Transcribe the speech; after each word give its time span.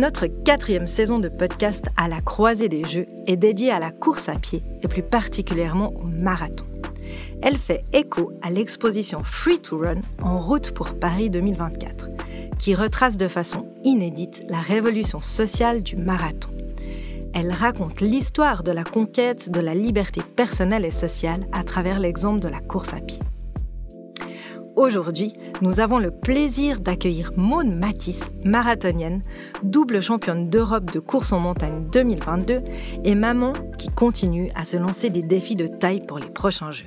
Notre 0.00 0.28
quatrième 0.28 0.86
saison 0.86 1.18
de 1.18 1.28
podcast 1.28 1.84
à 1.98 2.08
la 2.08 2.22
croisée 2.22 2.70
des 2.70 2.86
jeux 2.86 3.06
est 3.26 3.36
dédiée 3.36 3.70
à 3.70 3.78
la 3.78 3.90
course 3.90 4.30
à 4.30 4.34
pied 4.36 4.62
et 4.80 4.88
plus 4.88 5.02
particulièrement 5.02 5.92
au 5.92 6.04
marathon. 6.04 6.64
Elle 7.42 7.58
fait 7.58 7.84
écho 7.92 8.32
à 8.40 8.48
l'exposition 8.48 9.20
Free 9.22 9.58
to 9.58 9.76
Run 9.76 10.00
en 10.22 10.40
route 10.40 10.70
pour 10.70 10.94
Paris 10.94 11.28
2024, 11.28 12.08
qui 12.58 12.74
retrace 12.74 13.18
de 13.18 13.28
façon 13.28 13.66
inédite 13.84 14.42
la 14.48 14.60
révolution 14.60 15.20
sociale 15.20 15.82
du 15.82 15.96
marathon. 15.96 16.48
Elle 17.34 17.52
raconte 17.52 18.00
l'histoire 18.00 18.62
de 18.62 18.72
la 18.72 18.84
conquête 18.84 19.50
de 19.50 19.60
la 19.60 19.74
liberté 19.74 20.22
personnelle 20.34 20.86
et 20.86 20.90
sociale 20.90 21.46
à 21.52 21.62
travers 21.62 22.00
l'exemple 22.00 22.40
de 22.40 22.48
la 22.48 22.60
course 22.60 22.94
à 22.94 23.00
pied. 23.00 23.20
Aujourd'hui, 24.76 25.34
nous 25.60 25.80
avons 25.80 25.98
le 25.98 26.10
plaisir 26.10 26.80
d'accueillir 26.80 27.32
Maud 27.36 27.66
Matisse, 27.66 28.32
marathonienne, 28.44 29.22
double 29.62 30.00
championne 30.00 30.48
d'Europe 30.48 30.90
de 30.92 31.00
course 31.00 31.32
en 31.32 31.40
montagne 31.40 31.86
2022 31.92 32.62
et 33.04 33.14
maman 33.14 33.52
qui 33.78 33.88
continue 33.88 34.50
à 34.54 34.64
se 34.64 34.76
lancer 34.76 35.10
des 35.10 35.22
défis 35.22 35.56
de 35.56 35.66
taille 35.66 36.04
pour 36.06 36.18
les 36.18 36.28
prochains 36.28 36.70
Jeux. 36.70 36.86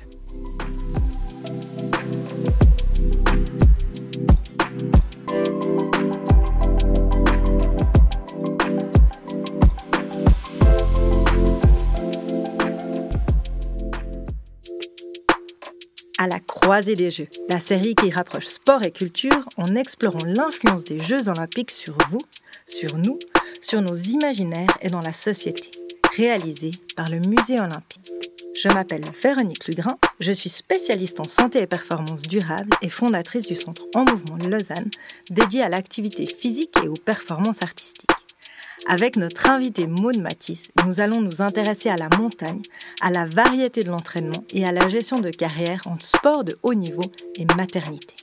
À 16.24 16.26
la 16.26 16.40
croisée 16.40 16.96
des 16.96 17.10
Jeux, 17.10 17.28
la 17.50 17.60
série 17.60 17.94
qui 17.94 18.10
rapproche 18.10 18.46
sport 18.46 18.82
et 18.82 18.90
culture 18.90 19.46
en 19.58 19.74
explorant 19.74 20.24
l'influence 20.24 20.84
des 20.84 20.98
Jeux 20.98 21.28
olympiques 21.28 21.70
sur 21.70 21.98
vous, 22.08 22.22
sur 22.66 22.96
nous, 22.96 23.18
sur 23.60 23.82
nos 23.82 23.94
imaginaires 23.94 24.74
et 24.80 24.88
dans 24.88 25.00
la 25.00 25.12
société, 25.12 25.70
réalisée 26.16 26.70
par 26.96 27.10
le 27.10 27.18
Musée 27.18 27.60
olympique. 27.60 28.10
Je 28.54 28.68
m'appelle 28.68 29.04
Véronique 29.22 29.66
Lugrin, 29.66 29.98
je 30.18 30.32
suis 30.32 30.48
spécialiste 30.48 31.20
en 31.20 31.28
santé 31.28 31.60
et 31.60 31.66
performance 31.66 32.22
durable 32.22 32.70
et 32.80 32.88
fondatrice 32.88 33.44
du 33.44 33.54
Centre 33.54 33.84
En 33.94 34.04
Mouvement 34.04 34.38
de 34.38 34.48
Lausanne, 34.48 34.90
dédié 35.28 35.60
à 35.60 35.68
l'activité 35.68 36.26
physique 36.26 36.74
et 36.82 36.88
aux 36.88 36.94
performances 36.94 37.62
artistiques. 37.62 38.13
Avec 38.86 39.16
notre 39.16 39.46
invité 39.48 39.86
Maud 39.86 40.18
Matisse, 40.18 40.70
nous 40.84 41.00
allons 41.00 41.20
nous 41.20 41.40
intéresser 41.40 41.88
à 41.88 41.96
la 41.96 42.08
montagne, 42.18 42.60
à 43.00 43.10
la 43.10 43.24
variété 43.24 43.82
de 43.84 43.90
l'entraînement 43.90 44.44
et 44.50 44.66
à 44.66 44.72
la 44.72 44.88
gestion 44.88 45.20
de 45.20 45.30
carrière 45.30 45.82
entre 45.86 46.04
sport 46.04 46.44
de 46.44 46.58
haut 46.62 46.74
niveau 46.74 47.02
et 47.36 47.44
maternité. 47.56 48.14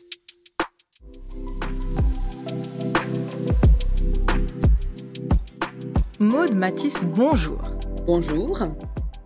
Maud 6.19 6.53
Matisse, 6.53 7.01
bonjour. 7.03 7.61
Bonjour. 8.05 8.59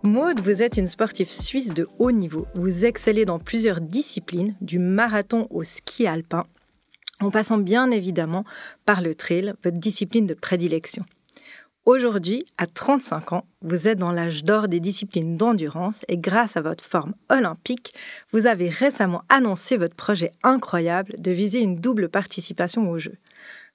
Maud, 0.02 0.40
vous 0.40 0.62
êtes 0.62 0.76
une 0.76 0.86
sportive 0.86 1.30
suisse 1.30 1.74
de 1.74 1.88
haut 1.98 2.12
niveau. 2.12 2.46
Vous 2.54 2.86
excellez 2.86 3.24
dans 3.24 3.38
plusieurs 3.38 3.80
disciplines, 3.80 4.54
du 4.60 4.78
marathon 4.78 5.46
au 5.50 5.64
ski 5.64 6.06
alpin, 6.06 6.46
en 7.20 7.30
passant 7.30 7.58
bien 7.58 7.90
évidemment 7.90 8.44
par 8.84 9.02
le 9.02 9.14
trail, 9.14 9.52
votre 9.64 9.78
discipline 9.78 10.26
de 10.26 10.34
prédilection. 10.34 11.04
Aujourd'hui, 11.86 12.44
à 12.58 12.66
35 12.66 13.32
ans, 13.32 13.46
vous 13.62 13.86
êtes 13.86 14.00
dans 14.00 14.10
l'âge 14.10 14.42
d'or 14.42 14.66
des 14.66 14.80
disciplines 14.80 15.36
d'endurance 15.36 16.04
et 16.08 16.18
grâce 16.18 16.56
à 16.56 16.60
votre 16.60 16.82
forme 16.82 17.14
olympique, 17.28 17.94
vous 18.32 18.48
avez 18.48 18.68
récemment 18.68 19.22
annoncé 19.28 19.76
votre 19.76 19.94
projet 19.94 20.32
incroyable 20.42 21.14
de 21.16 21.30
viser 21.30 21.60
une 21.60 21.76
double 21.76 22.08
participation 22.08 22.90
aux 22.90 22.98
Jeux. 22.98 23.18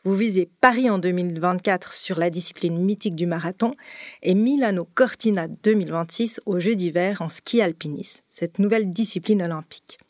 Vous 0.04 0.14
visez 0.14 0.50
Paris 0.60 0.90
en 0.90 0.98
2024 0.98 1.94
sur 1.94 2.20
la 2.20 2.30
discipline 2.30 2.78
mythique 2.78 3.16
du 3.16 3.28
marathon 3.28 3.76
et 4.24 4.34
Milano 4.34 4.90
Cortina 4.94 5.48
2026 5.48 6.42
aux 6.46 6.60
Jeux 6.60 6.76
d'hiver 6.76 7.22
en 7.22 7.30
ski 7.30 7.62
alpinisme, 7.62 8.26
cette 8.30 8.60
nouvelle 8.60 8.90
discipline 8.90 9.42
olympique. 9.42 10.01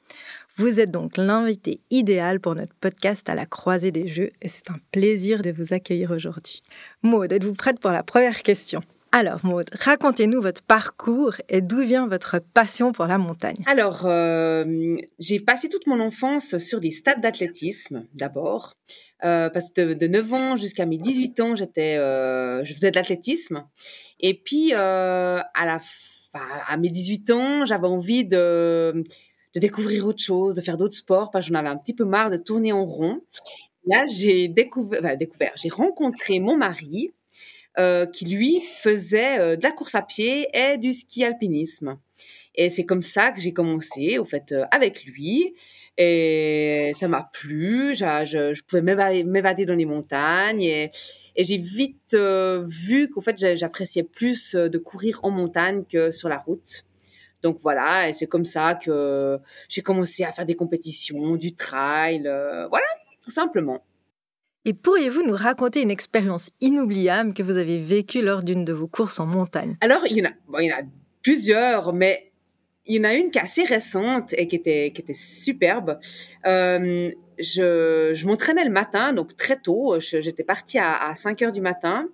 Vous 0.62 0.80
êtes 0.80 0.92
donc 0.92 1.18
l'invité 1.18 1.80
idéal 1.90 2.40
pour 2.40 2.54
notre 2.54 2.76
podcast 2.76 3.28
à 3.30 3.34
la 3.34 3.48
croisée 3.48 3.90
des 3.90 4.08
jeux 4.08 4.30
et 4.44 4.48
c'est 4.48 4.70
un 4.70 4.78
plaisir 4.92 5.42
de 5.42 5.50
vous 5.50 5.74
accueillir 5.74 6.12
aujourd'hui. 6.12 6.62
Maud, 7.02 7.34
êtes-vous 7.34 7.56
prête 7.56 7.80
pour 7.80 7.90
la 7.90 8.04
première 8.04 8.44
question? 8.44 8.84
Alors 9.12 9.44
Maud, 9.44 9.68
racontez-nous 9.74 10.40
votre 10.40 10.62
parcours 10.62 11.34
et 11.50 11.62
d'où 11.62 11.80
vient 11.80 12.06
votre 12.06 12.38
passion 12.54 12.92
pour 12.92 13.08
la 13.08 13.18
montagne? 13.18 13.58
Alors, 13.66 14.06
euh, 14.06 14.96
j'ai 15.18 15.40
passé 15.40 15.68
toute 15.68 15.88
mon 15.88 16.00
enfance 16.00 16.60
sur 16.60 16.80
des 16.80 16.92
stades 16.92 17.22
d'athlétisme 17.22 18.06
d'abord, 18.14 18.76
euh, 19.24 19.50
parce 19.50 19.72
que 19.72 19.96
de, 19.96 20.06
9 20.06 20.34
ans 20.34 20.56
jusqu'à 20.58 20.86
mes 20.86 20.98
18 20.98 21.40
ans, 21.40 21.56
j'étais, 21.56 21.98
euh, 21.98 22.64
je 22.64 22.72
faisais 22.76 22.92
de 22.92 22.96
l'athlétisme. 22.98 23.66
Et 24.20 24.36
puis, 24.36 24.74
à, 24.74 25.44
la, 25.56 25.80
à 26.68 26.78
mes 26.78 26.90
18 26.92 27.32
ans, 27.32 27.66
j'avais 27.66 27.88
envie 27.88 28.26
de 28.26 29.04
de 29.56 29.60
découvrir 29.60 30.08
autre 30.08 30.24
chose, 30.24 30.56
de 30.56 30.62
faire 30.62 30.78
d'autres 30.78 30.96
sports, 30.96 31.32
parce 31.32 31.46
que 31.46 31.54
j'en 31.54 31.60
avais 31.60 31.70
un 31.70 31.78
petit 31.78 31.94
peu 31.94 32.06
marre 32.06 32.30
de 32.30 32.38
tourner 32.38 32.72
en 32.72 32.86
rond. 32.86 33.22
Là, 33.86 34.04
j'ai 34.14 34.48
découvert, 34.48 35.18
découvert, 35.18 35.52
j'ai 35.56 35.70
rencontré 35.70 36.40
mon 36.40 36.56
mari, 36.56 37.12
euh, 37.80 38.06
qui 38.06 38.26
lui 38.26 38.60
faisait 38.60 39.40
euh, 39.40 39.56
de 39.56 39.64
la 39.64 39.72
course 39.72 39.96
à 39.96 40.02
pied 40.02 40.50
et 40.54 40.78
du 40.78 40.92
ski 40.92 41.24
alpinisme. 41.24 41.98
Et 42.54 42.70
c'est 42.70 42.84
comme 42.84 43.02
ça 43.02 43.32
que 43.32 43.40
j'ai 43.40 43.54
commencé, 43.54 44.18
au 44.18 44.26
fait, 44.26 44.52
euh, 44.52 44.66
avec 44.72 45.06
lui. 45.06 45.54
Et 45.98 46.92
ça 46.94 47.08
m'a 47.08 47.30
plu. 47.32 47.96
Je, 47.96 48.04
je, 48.26 48.62
pouvais 48.64 48.82
m'évader 48.82 49.64
dans 49.64 49.74
les 49.74 49.86
montagnes. 49.86 50.64
Et, 50.64 50.92
et 51.38 51.44
j'ai 51.46 51.58
vite 51.58 52.14
vu 52.14 53.10
qu'au 53.10 53.22
fait, 53.22 53.56
j'appréciais 53.56 54.04
plus 54.04 54.54
de 54.56 54.78
courir 54.78 55.22
en 55.24 55.32
montagne 55.32 55.86
que 55.90 56.12
sur 56.12 56.28
la 56.28 56.40
route. 56.40 56.84
Donc 57.44 57.58
voilà, 57.60 58.10
et 58.10 58.14
c'est 58.14 58.28
comme 58.28 58.46
ça 58.46 58.76
que 58.76 59.40
j'ai 59.68 59.82
commencé 59.82 60.24
à 60.24 60.32
faire 60.32 60.46
des 60.46 60.56
compétitions, 60.56 61.36
du 61.36 61.56
trail, 61.56 62.24
euh, 62.26 62.68
voilà, 62.68 62.86
tout 63.24 63.32
simplement. 63.32 63.84
Et 64.64 64.74
pourriez-vous 64.74 65.24
nous 65.24 65.36
raconter 65.36 65.82
une 65.82 65.90
expérience 65.90 66.52
inoubliable 66.62 67.34
que 67.34 67.42
vous 67.42 67.58
avez 67.58 67.80
vécue 67.80 68.22
lors 68.22 68.44
d'une 68.44 68.64
de 68.64 68.74
vos 68.74 68.88
courses 68.88 69.20
en 69.20 69.26
montagne? 69.26 69.76
Alors, 69.82 70.02
il 70.08 70.18
y 70.18 70.22
en 70.22 70.30
a, 70.30 70.62
il 70.62 70.70
y 70.70 70.74
en 70.74 70.78
a 70.78 70.82
plusieurs, 71.24 71.94
mais 71.94 72.32
il 72.86 72.98
y 72.98 73.00
en 73.00 73.10
a 73.10 73.14
une 73.16 73.32
qui 73.32 73.40
est 73.40 73.42
assez 73.42 73.64
récente 73.64 74.34
et 74.38 74.48
qui 74.48 74.56
était, 74.56 74.92
qui 74.94 75.02
était 75.02 75.16
superbe. 75.16 76.00
Euh, 76.46 77.10
je, 77.40 78.12
je 78.14 78.28
m'entraînais 78.28 78.64
le 78.64 78.70
matin, 78.70 79.14
donc 79.14 79.36
très 79.36 79.60
tôt. 79.60 80.00
J'étais 80.00 80.44
partie 80.44 80.78
à, 80.78 81.10
à 81.10 81.16
5 81.16 81.42
heures 81.42 81.52
du 81.52 81.62
matin 81.62 82.08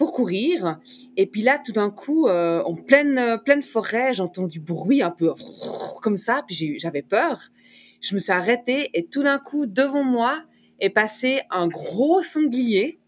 pour 0.00 0.14
courir. 0.14 0.80
Et 1.18 1.26
puis 1.26 1.42
là, 1.42 1.60
tout 1.62 1.72
d'un 1.72 1.90
coup, 1.90 2.26
euh, 2.26 2.62
en 2.62 2.74
pleine 2.74 3.18
euh, 3.18 3.36
pleine 3.36 3.60
forêt, 3.60 4.14
j'entends 4.14 4.46
du 4.46 4.58
bruit 4.58 5.02
un 5.02 5.10
peu 5.10 5.34
comme 6.00 6.16
ça. 6.16 6.42
Puis 6.48 6.78
j'avais 6.78 7.02
peur. 7.02 7.50
Je 8.00 8.14
me 8.14 8.18
suis 8.18 8.32
arrêtée 8.32 8.88
et 8.94 9.04
tout 9.04 9.22
d'un 9.22 9.38
coup, 9.38 9.66
devant 9.66 10.02
moi, 10.02 10.42
est 10.78 10.88
passé 10.88 11.42
un 11.50 11.68
gros 11.68 12.22
sanglier 12.22 12.98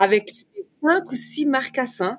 avec 0.00 0.28
cinq 0.82 1.12
ou 1.12 1.14
six 1.14 1.46
marcassins. 1.46 2.18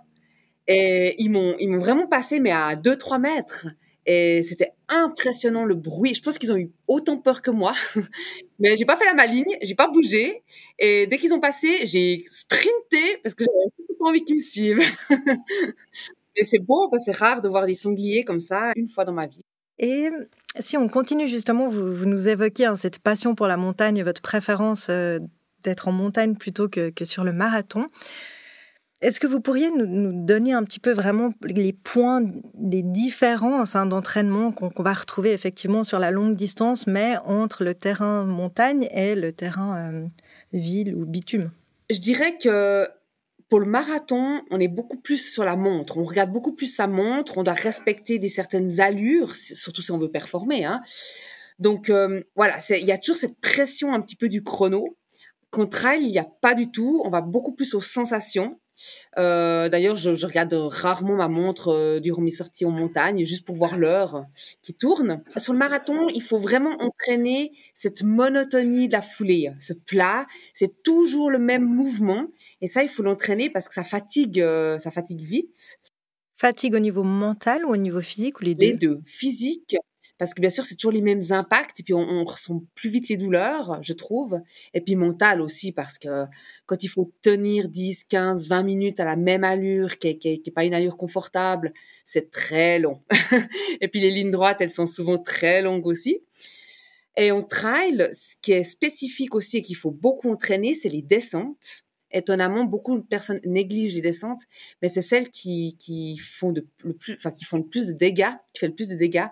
Et 0.70 1.22
ils 1.22 1.30
m'ont 1.30 1.58
vraiment 1.80 2.08
passé, 2.08 2.40
mais 2.40 2.52
à 2.52 2.78
2-3 2.78 3.20
mètres. 3.20 3.68
Et 4.06 4.44
c'était 4.44 4.72
impressionnant 4.88 5.66
le 5.66 5.76
bruit. 5.76 6.16
Je 6.16 6.22
pense 6.22 6.38
qu'ils 6.38 6.54
ont 6.54 6.58
eu 6.58 6.72
autant 6.88 7.18
peur 7.18 7.42
que 7.42 7.52
moi. 7.52 7.76
Mais 8.59 8.76
j'ai 8.76 8.86
pas 8.86 8.96
fait 8.96 9.06
la 9.06 9.14
maligne, 9.14 9.58
j'ai 9.62 9.76
pas 9.76 9.88
bougé. 9.88 10.44
Et 10.80 11.06
dès 11.06 11.18
qu'ils 11.18 11.34
ont 11.34 11.40
passé, 11.40 11.86
j'ai 11.86 12.24
sprinté 12.28 13.18
parce 13.23 13.35
que 13.35 13.44
j'avais 13.44 13.78
pas 13.99 14.09
envie 14.09 14.23
qu'ils 14.23 14.35
me 14.35 14.41
suivent. 14.41 14.81
Et 16.35 16.43
c'est 16.43 16.59
beau 16.59 16.90
parce 16.90 17.05
que 17.05 17.11
c'est 17.11 17.17
rare 17.17 17.41
de 17.41 17.49
voir 17.49 17.66
des 17.66 17.75
sangliers 17.75 18.23
comme 18.23 18.40
ça 18.40 18.72
une 18.75 18.87
fois 18.87 19.05
dans 19.05 19.13
ma 19.13 19.28
vie. 19.28 19.41
Et 19.78 20.09
si 20.59 20.78
on 20.78 20.87
continue 20.87 21.28
justement, 21.28 21.67
vous, 21.67 21.93
vous 21.93 22.05
nous 22.05 22.28
évoquez 22.28 22.66
hein, 22.66 22.75
cette 22.75 22.99
passion 22.99 23.35
pour 23.35 23.47
la 23.47 23.57
montagne, 23.57 24.03
votre 24.03 24.22
préférence 24.22 24.87
euh, 24.90 25.19
d'être 25.63 25.87
en 25.87 25.91
montagne 25.91 26.35
plutôt 26.35 26.69
que, 26.69 26.90
que 26.90 27.05
sur 27.05 27.23
le 27.23 27.34
marathon. 27.34 27.90
Est-ce 29.01 29.22
que 29.22 29.28
vous 29.28 29.40
pourriez 29.40 29.72
nous, 29.72 30.25
donner 30.25 30.51
un 30.51 30.63
petit 30.63 30.81
peu 30.81 30.91
vraiment 30.91 31.34
les 31.43 31.72
points 31.72 32.22
des 32.53 32.84
différences 32.84 33.78
hein, 33.78 33.85
d'entraînement 33.85 34.51
qu'on 34.51 34.84
va 34.84 34.93
retrouver 34.93 35.31
effectivement 35.31 35.85
sur 35.85 35.99
la 35.99 36.11
longue 36.11 36.35
distance, 36.35 36.85
mais 36.85 37.16
entre 37.25 37.63
le 37.63 37.75
terrain 37.75 38.25
montagne 38.25 38.90
et 38.91 39.16
le 39.16 39.31
terrain 39.31 39.78
euh, 39.93 40.05
ville 40.51 40.93
ou 40.96 41.05
bitume? 41.05 41.51
Je 41.90 41.99
dirais 41.99 42.37
que 42.37 42.87
pour 43.49 43.59
le 43.59 43.66
marathon, 43.66 44.43
on 44.51 44.59
est 44.59 44.67
beaucoup 44.67 44.97
plus 44.97 45.34
sur 45.34 45.43
la 45.43 45.55
montre. 45.55 45.97
On 45.97 46.03
regarde 46.03 46.31
beaucoup 46.31 46.53
plus 46.53 46.67
sa 46.67 46.85
montre. 46.85 47.37
On 47.37 47.43
doit 47.43 47.53
respecter 47.53 48.19
des 48.19 48.29
certaines 48.29 48.79
allures, 48.79 49.35
surtout 49.35 49.81
si 49.81 49.91
on 49.91 49.97
veut 49.97 50.11
performer. 50.11 50.66
Hein. 50.66 50.81
Donc 51.57 51.90
euh, 51.90 52.22
voilà, 52.35 52.59
il 52.69 52.85
y 52.85 52.91
a 52.91 52.97
toujours 52.97 53.17
cette 53.17 53.40
pression 53.41 53.93
un 53.93 54.01
petit 54.01 54.16
peu 54.16 54.29
du 54.29 54.43
chrono. 54.43 54.96
Trail, 55.72 56.03
il 56.03 56.11
n'y 56.11 56.19
a 56.19 56.28
pas 56.41 56.53
du 56.53 56.69
tout. 56.69 57.01
On 57.03 57.09
va 57.09 57.22
beaucoup 57.22 57.53
plus 57.53 57.73
aux 57.73 57.81
sensations. 57.81 58.59
D'ailleurs, 59.16 59.96
je, 59.96 60.16
je, 60.16 60.26
regarde 60.26 60.53
rarement 60.53 61.16
ma 61.16 61.28
montre 61.28 61.99
durant 61.99 62.22
mes 62.22 62.31
sorties 62.31 62.66
en 62.66 62.72
montagne, 62.72 63.23
juste 63.26 63.46
pour 63.46 63.55
voir 63.55 63.78
l'heure 63.78 64.26
qui 64.61 64.73
tourne. 64.73 65.23
Sur 65.37 65.53
le 65.53 65.59
marathon, 65.59 66.08
il 66.14 66.22
faut 66.22 66.37
vraiment 66.37 66.76
entraîner 66.79 67.52
cette 67.73 68.03
monotonie 68.03 68.87
de 68.87 68.93
la 68.93 69.02
foulée, 69.02 69.52
ce 69.59 69.73
plat. 69.73 70.26
C'est 70.53 70.84
toujours 70.84 71.29
le 71.29 71.40
même 71.40 71.66
mouvement, 71.66 72.28
et 72.61 72.67
ça, 72.67 72.84
il 72.84 72.90
faut 72.90 73.03
l'entraîner 73.03 73.49
parce 73.49 73.67
que 73.67 73.73
ça 73.73 73.84
fatigue, 73.84 74.43
ça 74.78 74.91
fatigue 74.91 75.22
vite. 75.22 75.79
Fatigue 76.40 76.73
au 76.73 76.79
niveau 76.79 77.03
mental 77.03 77.66
ou 77.66 77.73
au 77.73 77.78
niveau 77.78 77.99
physique 77.99 78.40
ou 78.40 78.46
les 78.46 78.55
deux? 78.55 78.67
Les 78.67 78.73
deux. 78.73 79.02
Physique, 79.05 79.75
parce 80.20 80.34
que 80.34 80.42
bien 80.42 80.50
sûr, 80.50 80.66
c'est 80.66 80.76
toujours 80.76 80.92
les 80.92 81.02
mêmes 81.02 81.22
impacts, 81.30 81.80
et 81.80 81.84
puis 81.84 81.94
on, 81.94 82.26
ressent 82.26 82.62
plus 82.76 82.90
vite 82.90 83.08
les 83.08 83.16
douleurs, 83.16 83.80
je 83.82 83.94
trouve. 83.94 84.42
Et 84.74 84.82
puis 84.82 84.96
mental 84.96 85.42
aussi, 85.42 85.72
parce 85.72 85.98
que 85.98 86.26
quand 86.66 86.84
il 86.84 86.90
faut 86.90 87.14
tenir 87.22 87.70
10, 87.70 88.04
15, 88.04 88.50
20 88.50 88.64
minutes 88.64 89.00
à 89.00 89.06
la 89.06 89.16
même 89.16 89.46
allure, 89.46 89.98
qui 89.98 90.20
n'est 90.24 90.52
pas 90.54 90.66
une 90.66 90.74
allure 90.74 90.98
confortable, 90.98 91.74
c'est 92.04 92.30
très 92.32 92.80
long. 92.80 93.02
et 93.82 93.88
puis 93.88 94.02
les 94.02 94.12
lignes 94.12 94.32
droites, 94.32 94.60
elles 94.60 94.70
sont 94.70 94.86
souvent 94.86 95.18
très 95.18 95.62
longues 95.62 95.88
aussi. 95.88 96.20
Et 97.16 97.32
en 97.32 97.42
trail, 97.42 98.10
ce 98.12 98.36
qui 98.42 98.52
est 98.52 98.64
spécifique 98.64 99.36
aussi 99.36 99.58
et 99.58 99.62
qu'il 99.62 99.78
faut 99.78 99.92
beaucoup 99.92 100.30
entraîner, 100.30 100.74
c'est 100.74 100.90
les 100.90 101.02
descentes 101.02 101.86
étonnamment, 102.11 102.66
beaucoup 102.66 102.97
de 102.97 103.03
personnes 103.03 103.40
négligent 103.46 103.96
les 103.96 104.02
descentes, 104.02 104.41
mais 104.82 104.90
c'est 104.90 105.02
celles 105.02 105.29
qui, 105.29 105.76
qui 105.78 106.17
font 106.17 106.52
le 106.52 106.94
plus, 106.94 107.14
enfin, 107.14 107.32
qui 107.32 107.46
font 107.46 107.58
le 107.58 107.66
plus 107.66 107.88
de 107.88 107.94
dégâts, 107.94 108.32
qui 108.53 108.59
fait 108.59 108.67
le 108.67 108.76
plus 108.76 108.88
de 108.88 108.96
dégâts, 108.96 109.28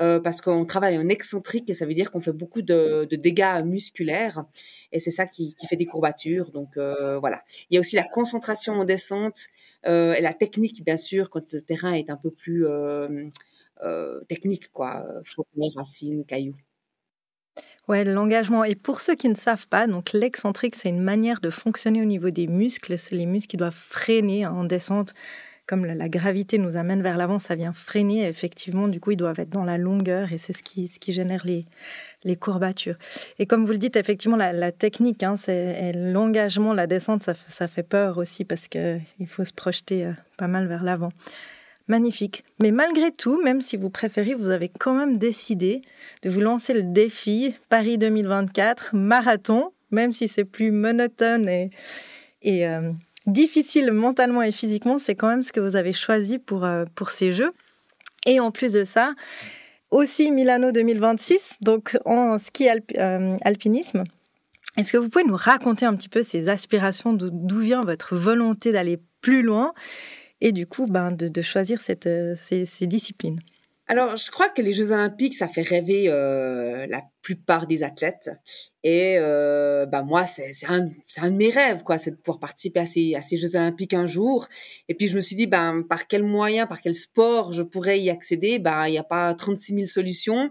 euh, 0.00 0.20
parce 0.20 0.40
qu'on 0.40 0.64
travaille 0.64 0.98
en 0.98 1.08
excentrique 1.08 1.70
et 1.70 1.74
ça 1.74 1.86
veut 1.86 1.94
dire 1.94 2.10
qu'on 2.10 2.20
fait 2.20 2.32
beaucoup 2.32 2.62
de, 2.62 3.08
dégâts 3.10 3.62
musculaires 3.64 4.44
et 4.92 4.98
c'est 4.98 5.10
ça 5.10 5.26
qui, 5.26 5.54
fait 5.68 5.76
des 5.76 5.86
courbatures. 5.86 6.50
Donc 6.50 6.76
euh, 6.76 7.18
voilà. 7.18 7.42
Il 7.70 7.74
y 7.74 7.78
a 7.78 7.80
aussi 7.80 7.96
la 7.96 8.04
concentration 8.04 8.74
en 8.74 8.84
descente 8.84 9.46
euh, 9.86 10.14
et 10.14 10.20
la 10.20 10.32
technique, 10.32 10.84
bien 10.84 10.96
sûr, 10.96 11.30
quand 11.30 11.52
le 11.52 11.62
terrain 11.62 11.92
est 11.94 12.10
un 12.10 12.16
peu 12.16 12.30
plus 12.30 12.66
technique, 14.28 14.70
quoi, 14.72 15.06
forêt, 15.24 15.68
racines, 15.76 16.24
cailloux. 16.24 16.56
Ouais, 17.88 18.04
l'engagement. 18.04 18.64
Et 18.64 18.74
pour 18.74 19.00
ceux 19.00 19.14
qui 19.14 19.30
ne 19.30 19.34
savent 19.34 19.66
pas, 19.66 19.86
donc 19.86 20.12
l'excentrique, 20.12 20.76
c'est 20.76 20.90
une 20.90 21.02
manière 21.02 21.40
de 21.40 21.48
fonctionner 21.48 22.02
au 22.02 22.04
niveau 22.04 22.28
des 22.28 22.46
muscles. 22.46 22.98
C'est 22.98 23.16
les 23.16 23.24
muscles 23.24 23.48
qui 23.48 23.56
doivent 23.56 23.74
freiner 23.74 24.46
en 24.46 24.64
descente. 24.64 25.14
Comme 25.66 25.84
la, 25.84 26.08
gravité 26.08 26.56
nous 26.56 26.76
amène 26.76 27.02
vers 27.02 27.18
l'avant, 27.18 27.38
ça 27.38 27.54
vient 27.54 27.74
freiner. 27.74 28.26
effectivement, 28.26 28.88
du 28.88 29.00
coup, 29.00 29.10
ils 29.10 29.16
doivent 29.16 29.38
être 29.38 29.50
dans 29.50 29.64
la 29.64 29.76
longueur 29.76 30.32
et 30.32 30.38
c'est 30.38 30.54
ce 30.54 30.62
qui, 30.62 30.88
ce 30.88 30.98
qui 30.98 31.12
génère 31.12 31.44
les, 31.44 31.66
les 32.24 32.36
courbatures. 32.36 32.96
Et 33.38 33.44
comme 33.44 33.66
vous 33.66 33.72
le 33.72 33.78
dites, 33.78 33.96
effectivement, 33.96 34.38
la, 34.38 34.72
technique, 34.72 35.22
hein, 35.22 35.36
c'est 35.36 35.92
l'engagement, 35.94 36.72
la 36.72 36.86
descente, 36.86 37.22
ça, 37.22 37.34
ça, 37.48 37.68
fait 37.68 37.82
peur 37.82 38.16
aussi 38.16 38.46
parce 38.46 38.66
qu'il 38.68 39.26
faut 39.26 39.44
se 39.44 39.52
projeter 39.52 40.06
euh, 40.06 40.12
pas 40.38 40.48
mal 40.48 40.66
vers 40.68 40.82
l'avant. 40.82 41.10
Magnifique. 41.88 42.44
Mais 42.60 42.70
malgré 42.70 43.10
tout, 43.10 43.40
même 43.42 43.62
si 43.62 43.78
vous 43.78 43.88
préférez, 43.88 44.34
vous 44.34 44.50
avez 44.50 44.68
quand 44.68 44.94
même 44.94 45.16
décidé 45.16 45.80
de 46.22 46.28
vous 46.28 46.40
lancer 46.40 46.74
le 46.74 46.82
défi 46.82 47.54
Paris 47.70 47.96
2024 47.96 48.94
marathon, 48.94 49.72
même 49.90 50.12
si 50.12 50.28
c'est 50.28 50.44
plus 50.44 50.70
monotone 50.70 51.48
et, 51.48 51.70
euh, 52.66 52.92
difficile 53.26 53.90
mentalement 53.92 54.42
et 54.42 54.52
physiquement, 54.52 54.98
c'est 54.98 55.14
quand 55.14 55.28
même 55.28 55.42
ce 55.42 55.52
que 55.52 55.60
vous 55.60 55.76
avez 55.76 55.94
choisi 55.94 56.38
pour, 56.38 56.64
euh, 56.64 56.84
pour 56.94 57.10
ces 57.10 57.32
Jeux. 57.32 57.52
Et 58.26 58.38
en 58.38 58.50
plus 58.50 58.72
de 58.72 58.84
ça, 58.84 59.14
aussi 59.90 60.30
Milano 60.30 60.72
2026, 60.72 61.56
donc 61.62 61.96
en 62.04 62.38
ski 62.38 62.68
euh, 62.98 63.36
alpinisme. 63.42 64.04
Est-ce 64.76 64.92
que 64.92 64.98
vous 64.98 65.08
pouvez 65.08 65.24
nous 65.24 65.36
raconter 65.36 65.86
un 65.86 65.96
petit 65.96 66.10
peu 66.10 66.22
ces 66.22 66.50
aspirations, 66.50 67.14
d'où 67.14 67.58
vient 67.58 67.80
votre 67.80 68.14
volonté 68.14 68.72
d'aller 68.72 69.00
plus 69.22 69.42
loin? 69.42 69.72
Et 70.40 70.52
du 70.52 70.66
coup 70.66 70.86
ben, 70.86 71.12
de, 71.12 71.42
choisir 71.42 71.80
cette, 71.80 72.06
euh, 72.06 72.34
ces, 72.36 72.86
disciplines. 72.86 73.40
Alors, 73.86 74.16
je 74.16 74.30
crois 74.30 74.50
que 74.50 74.60
les 74.60 74.72
Jeux 74.72 74.92
Olympiques, 74.92 75.34
ça 75.34 75.48
fait 75.48 75.62
rêver 75.62 76.04
euh, 76.08 76.86
la 76.88 77.02
plupart 77.28 77.66
des 77.66 77.82
athlètes. 77.82 78.30
Et 78.84 79.16
euh, 79.18 79.84
bah 79.84 80.02
moi, 80.02 80.24
c'est 80.24 80.50
un, 80.66 80.80
de 80.80 81.36
mes 81.36 81.50
rêves, 81.50 81.82
quoi, 81.82 81.98
c'est 81.98 82.12
de 82.12 82.16
pouvoir 82.16 82.38
participer 82.38 82.80
à 82.80 82.86
ces, 82.86 83.36
Jeux 83.36 83.54
Olympiques 83.54 83.92
un 83.92 84.06
jour. 84.06 84.48
Et 84.88 84.94
puis 84.94 85.08
je 85.08 85.16
me 85.16 85.20
suis 85.20 85.36
dit, 85.36 85.46
ben 85.46 85.82
par 85.82 86.06
quel 86.06 86.22
moyen, 86.22 86.66
par 86.66 86.80
quel 86.80 86.94
sport 86.94 87.52
je 87.52 87.60
pourrais 87.60 88.00
y 88.00 88.08
accéder? 88.08 88.58
Ben 88.58 88.86
il 88.86 88.92
n'y 88.92 88.98
a 88.98 89.04
pas 89.04 89.34
36 89.34 89.74
000 89.74 89.86
solutions. 89.86 90.50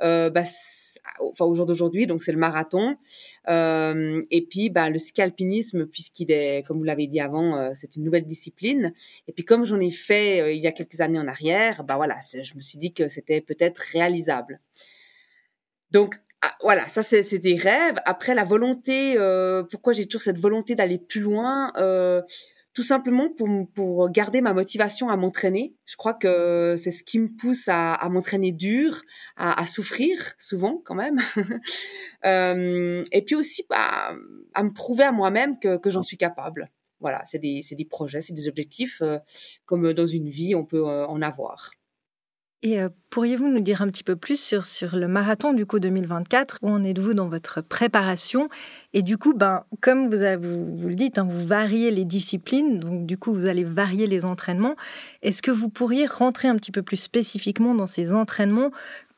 Bah, 0.00 0.42
enfin 1.20 1.46
au 1.46 1.54
jour 1.54 1.64
d'aujourd'hui, 1.64 2.06
donc 2.06 2.22
c'est 2.22 2.32
le 2.32 2.38
marathon. 2.38 2.96
Euh, 3.48 4.20
et 4.30 4.42
puis 4.42 4.68
ben 4.68 4.90
le 4.90 4.98
ski 4.98 5.22
alpinisme, 5.22 5.86
puisqu'il 5.86 6.30
est, 6.30 6.66
comme 6.66 6.76
vous 6.76 6.84
l'avez 6.84 7.06
dit 7.06 7.20
avant, 7.20 7.56
euh, 7.56 7.70
c'est 7.72 7.96
une 7.96 8.04
nouvelle 8.04 8.26
discipline. 8.26 8.92
Et 9.28 9.32
puis 9.32 9.46
comme 9.46 9.64
j'en 9.64 9.80
ai 9.80 9.90
fait 9.90 10.54
il 10.54 10.62
y 10.62 10.66
a 10.66 10.72
quelques 10.72 11.00
années 11.00 11.18
en 11.18 11.26
arrière, 11.26 11.84
ben 11.84 11.96
voilà, 11.96 12.18
je 12.34 12.54
me 12.54 12.60
suis 12.60 12.76
dit 12.76 12.92
que 12.92 13.08
c'était 13.08 13.40
peut-être 13.40 13.78
réalisable. 13.78 14.60
Donc 15.90 16.20
ah, 16.40 16.54
voilà, 16.62 16.88
ça 16.88 17.02
c'est 17.02 17.38
des 17.38 17.56
rêves. 17.56 17.96
Après 18.04 18.34
la 18.34 18.44
volonté, 18.44 19.14
euh, 19.18 19.64
pourquoi 19.64 19.92
j'ai 19.92 20.06
toujours 20.06 20.22
cette 20.22 20.38
volonté 20.38 20.74
d'aller 20.76 20.98
plus 20.98 21.20
loin 21.20 21.72
euh, 21.78 22.22
Tout 22.74 22.84
simplement 22.84 23.28
pour, 23.28 23.48
pour 23.74 24.08
garder 24.10 24.40
ma 24.40 24.54
motivation 24.54 25.08
à 25.08 25.16
m'entraîner. 25.16 25.74
Je 25.84 25.96
crois 25.96 26.14
que 26.14 26.76
c'est 26.78 26.92
ce 26.92 27.02
qui 27.02 27.18
me 27.18 27.28
pousse 27.28 27.66
à, 27.66 27.94
à 27.94 28.08
m'entraîner 28.08 28.52
dur, 28.52 29.02
à, 29.36 29.60
à, 29.60 29.66
souffrir 29.66 30.34
souvent 30.38 30.80
quand 30.84 30.94
même. 30.94 31.16
euh, 32.24 33.02
et 33.10 33.22
puis 33.22 33.34
aussi 33.34 33.64
bah, 33.68 34.14
à 34.54 34.62
me 34.62 34.72
prouver 34.72 35.04
à 35.04 35.12
moi-même 35.12 35.58
que, 35.58 35.76
que 35.76 35.90
j'en 35.90 36.02
suis 36.02 36.18
capable. 36.18 36.70
Voilà, 37.00 37.20
c'est 37.24 37.38
des, 37.38 37.60
des 37.70 37.84
projets, 37.84 38.20
c'est 38.20 38.32
des 38.32 38.48
objectifs 38.48 39.02
euh, 39.02 39.18
comme 39.66 39.92
dans 39.92 40.06
une 40.06 40.28
vie 40.28 40.54
on 40.54 40.64
peut 40.64 40.88
euh, 40.88 41.06
en 41.06 41.22
avoir. 41.22 41.70
Et 42.62 42.80
euh, 42.80 42.88
pourriez-vous 43.10 43.46
nous 43.46 43.60
dire 43.60 43.82
un 43.82 43.86
petit 43.86 44.02
peu 44.02 44.16
plus 44.16 44.54
sur, 44.62 44.96
le 44.96 45.06
marathon 45.06 45.52
du 45.52 45.64
coup 45.64 45.78
2024 45.78 46.58
Où 46.62 46.68
en 46.68 46.82
êtes-vous 46.82 47.14
dans 47.14 47.28
votre 47.28 47.60
préparation? 47.60 48.48
Et 48.92 49.02
du 49.02 49.16
coup, 49.16 49.32
ben, 49.32 49.64
comme 49.80 50.10
vous, 50.10 50.16
vous, 50.40 50.76
vous 50.76 50.88
le 50.88 50.96
dites, 50.96 51.18
hein, 51.18 51.28
vous 51.30 51.46
variez 51.46 51.92
les 51.92 52.04
disciplines, 52.04 52.80
donc 52.80 53.06
du 53.06 53.16
coup 53.16 53.32
vous 53.32 53.46
allez 53.46 53.62
varier 53.62 54.08
les 54.08 54.24
entraînements. 54.24 54.74
Est-ce 55.22 55.40
que 55.40 55.52
vous 55.52 55.68
pourriez 55.68 56.06
rentrer 56.06 56.48
un 56.48 56.56
petit 56.56 56.72
peu 56.72 56.82
plus 56.82 56.96
spécifiquement 56.96 57.76
dans 57.76 57.86
ces 57.86 58.12
entraînements? 58.12 58.72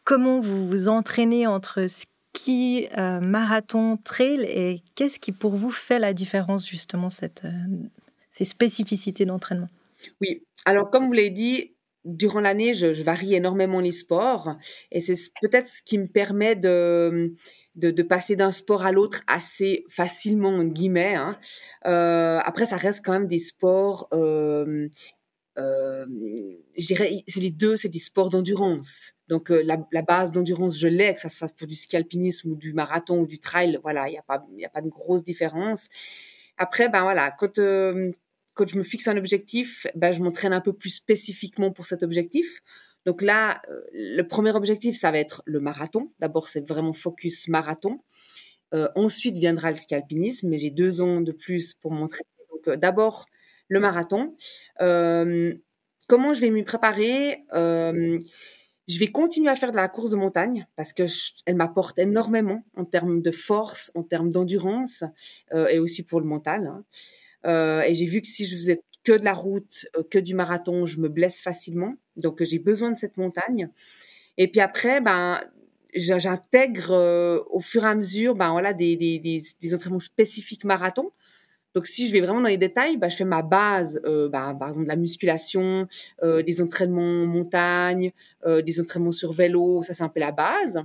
Comment 0.05 0.41
vous 0.41 0.69
vous 0.69 0.89
entraînez 0.89 1.47
entre 1.47 1.87
ski, 1.89 2.89
euh, 2.99 3.21
marathon, 3.21 3.97
trail? 3.97 4.43
Et 4.43 4.83
qu'est-ce 4.97 5.19
qui 5.19 5.33
pour 5.33 5.57
vous 5.57 5.71
fait 5.71 5.99
la 5.99 6.13
différence 6.13 6.67
justement, 6.67 7.09
cette, 7.09 7.47
euh, 7.47 7.51
ces 8.31 8.45
spécificités 8.45 9.25
d'entraînement? 9.25 9.69
Oui, 10.21 10.43
alors 10.67 10.91
comme 10.91 11.07
vous 11.07 11.13
l'avez 11.13 11.31
dit, 11.31 11.73
durant 12.05 12.41
l'année, 12.41 12.75
je, 12.75 13.03
varie 13.03 13.35
énormément 13.35 13.81
les 13.81 13.93
sports 13.93 14.57
et 14.91 15.01
c'est 15.01 15.15
peut-être 15.43 15.69
ce 15.69 15.83
qui 15.83 15.99
me 15.99 16.07
permet 16.07 16.57
de, 16.57 17.35
de, 17.77 18.03
passer 18.03 18.37
d'un 18.37 18.53
sport 18.53 18.85
à 18.85 18.93
l'autre 18.93 19.23
assez 19.27 19.85
facilement, 19.89 20.51
en 20.51 20.65
guillemets. 20.65 21.15
Hein. 21.15 21.39
Euh, 21.87 22.39
après, 22.43 22.67
ça 22.67 22.77
reste 22.77 23.05
quand 23.05 23.13
même 23.13 23.27
des 23.27 23.39
sports, 23.39 24.09
euh, 24.13 24.89
euh, 25.59 26.07
je 26.77 26.87
dirais, 26.87 27.23
c'est 27.29 27.41
les 27.41 27.51
deux, 27.51 27.77
c'est 27.77 27.89
des 27.89 27.99
sports 27.99 28.31
d'endurance. 28.31 29.13
Donc 29.29 29.51
la, 29.51 30.03
base 30.03 30.33
d'endurance, 30.33 30.79
je 30.79 30.89
l'ai, 30.89 31.15
que 31.15 31.21
ça 31.21 31.29
soit 31.29 31.55
pour 31.55 31.67
du 31.67 31.77
ski 31.77 31.97
alpinisme 31.97 32.51
ou 32.51 32.57
du 32.57 32.73
marathon 32.73 33.21
ou 33.21 33.27
du 33.27 33.39
trail, 33.39 33.79
voilà, 33.83 34.09
il 34.09 34.13
n'y 34.13 34.19
a 34.19 34.23
pas, 34.23 34.45
a 34.65 34.69
pas 34.69 34.81
de 34.81 34.89
grosse 34.89 35.23
différence. 35.23 35.89
Après, 36.57 36.89
ben 36.89 37.03
voilà, 37.03 37.31
quand 37.31 37.59
quand 38.61 38.69
je 38.69 38.77
me 38.77 38.83
fixe 38.83 39.09
un 39.09 39.17
objectif, 39.17 39.87
ben, 39.95 40.13
je 40.13 40.21
m'entraîne 40.21 40.53
un 40.53 40.61
peu 40.61 40.75
plus 40.75 40.91
spécifiquement 40.91 41.71
pour 41.71 41.87
cet 41.87 42.03
objectif. 42.03 42.61
Donc 43.07 43.23
là, 43.23 43.63
euh, 43.71 43.81
le 43.95 44.23
premier 44.25 44.51
objectif, 44.55 44.99
ça 44.99 45.11
va 45.11 45.19
être 45.19 45.43
le 45.47 45.61
marathon. 45.61 46.13
D'abord, 46.19 46.47
c'est 46.47 46.69
vraiment 46.69 46.93
focus 46.93 47.49
marathon. 47.49 48.01
Euh, 48.75 48.87
ensuite 48.97 49.35
viendra 49.35 49.71
le 49.71 49.77
ski 49.77 49.95
alpinisme, 49.95 50.51
mais 50.51 50.59
j'ai 50.59 50.69
deux 50.69 51.01
ans 51.01 51.23
de 51.23 51.33
plus 51.33 51.73
pour 51.73 51.91
m'entraîner. 51.91 52.29
Donc 52.51 52.69
euh, 52.69 52.77
d'abord 52.77 53.25
le 53.69 53.81
marathon. 53.81 54.37
Comment 54.79 56.33
je 56.35 56.41
vais 56.43 56.51
m'y 56.51 56.63
préparer? 56.63 57.45
Je 57.55 58.99
vais 58.99 59.07
continuer 59.07 59.49
à 59.49 59.57
faire 59.57 59.71
de 59.71 59.77
la 59.77 59.89
course 59.89 60.11
de 60.11 60.17
montagne 60.17 60.67
parce 60.77 60.93
que 60.93 61.05
elle 61.47 61.55
m'apporte 61.55 61.99
énormément 61.99 62.63
en 62.77 62.85
termes 62.85 63.23
de 63.23 63.31
force, 63.31 63.91
en 63.95 64.03
termes 64.03 64.29
d'endurance 64.29 65.05
et 65.55 65.79
aussi 65.79 66.03
pour 66.03 66.21
le 66.21 66.27
mental. 66.27 66.67
Hein. 66.67 66.85
Euh, 67.47 67.83
et 67.83 67.95
j'ai 67.95 68.07
vu 68.07 68.21
que 68.21 68.27
si 68.27 68.47
je 68.47 68.57
faisais 68.57 68.83
que 69.05 69.13
de 69.13 69.25
la 69.25 69.33
route, 69.35 69.87
euh, 69.97 70.03
que 70.11 70.19
du 70.19 70.35
marathon, 70.35 70.87
je 70.87 71.01
me 71.01 71.09
blesse 71.09 71.41
facilement. 71.41 71.95
Donc 72.17 72.43
j'ai 72.43 72.59
besoin 72.59 72.91
de 72.91 72.97
cette 72.97 73.17
montagne. 73.17 73.71
Et 74.37 74.49
puis 74.49 74.61
après, 74.61 75.01
ben 75.01 75.41
j'intègre 75.95 76.93
euh, 76.93 77.41
au 77.51 77.61
fur 77.61 77.85
et 77.85 77.89
à 77.89 77.95
mesure, 77.95 78.35
ben 78.35 78.53
voilà, 78.53 78.73
des, 78.73 78.97
des, 78.97 79.19
des, 79.19 79.75
entraînements 79.75 79.99
spécifiques 79.99 80.65
marathon. 80.65 81.11
Donc 81.75 81.87
si 81.87 82.09
je 82.09 82.13
vais 82.13 82.21
vraiment 82.21 82.41
dans 82.41 82.49
les 82.49 82.59
détails, 82.59 82.97
ben, 82.97 83.09
je 83.09 83.17
fais 83.17 83.25
ma 83.25 83.43
base, 83.43 84.01
euh, 84.05 84.29
ben, 84.29 84.55
par 84.55 84.69
exemple 84.69 84.87
de 84.87 84.91
la 84.91 84.97
musculation, 84.97 85.87
euh, 86.23 86.43
des 86.43 86.63
entraînements 86.63 87.27
montagne, 87.27 88.13
des 88.45 88.81
entraînements 88.81 89.13
sur 89.13 89.33
vélo, 89.33 89.83
ça 89.83 89.95
c'est 89.95 90.03
un 90.03 90.09
peu 90.09 90.21
la 90.21 90.33
base. 90.33 90.83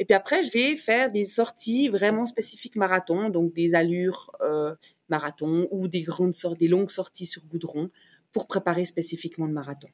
Et 0.00 0.06
puis 0.06 0.14
après, 0.14 0.42
je 0.42 0.50
vais 0.50 0.76
faire 0.76 1.12
des 1.12 1.26
sorties 1.26 1.88
vraiment 1.90 2.24
spécifiques 2.24 2.74
marathon, 2.74 3.28
donc 3.28 3.52
des 3.52 3.74
allures 3.74 4.32
euh, 4.40 4.74
marathon 5.10 5.68
ou 5.70 5.88
des 5.88 6.00
grandes 6.00 6.32
sorties, 6.32 6.64
des 6.64 6.68
longues 6.68 6.90
sorties 6.90 7.26
sur 7.26 7.44
goudron 7.46 7.90
pour 8.32 8.46
préparer 8.46 8.86
spécifiquement 8.86 9.44
le 9.44 9.52
marathon. 9.52 9.88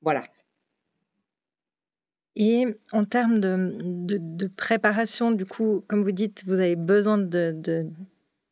Voilà. 0.00 0.24
Et 2.34 2.64
en 2.92 3.04
termes 3.04 3.38
de, 3.38 4.46
préparation, 4.56 5.32
du 5.32 5.44
coup, 5.44 5.84
comme 5.86 6.02
vous 6.02 6.12
dites, 6.12 6.42
vous 6.46 6.54
avez 6.54 6.76
besoin 6.76 7.18
de, 7.18 7.54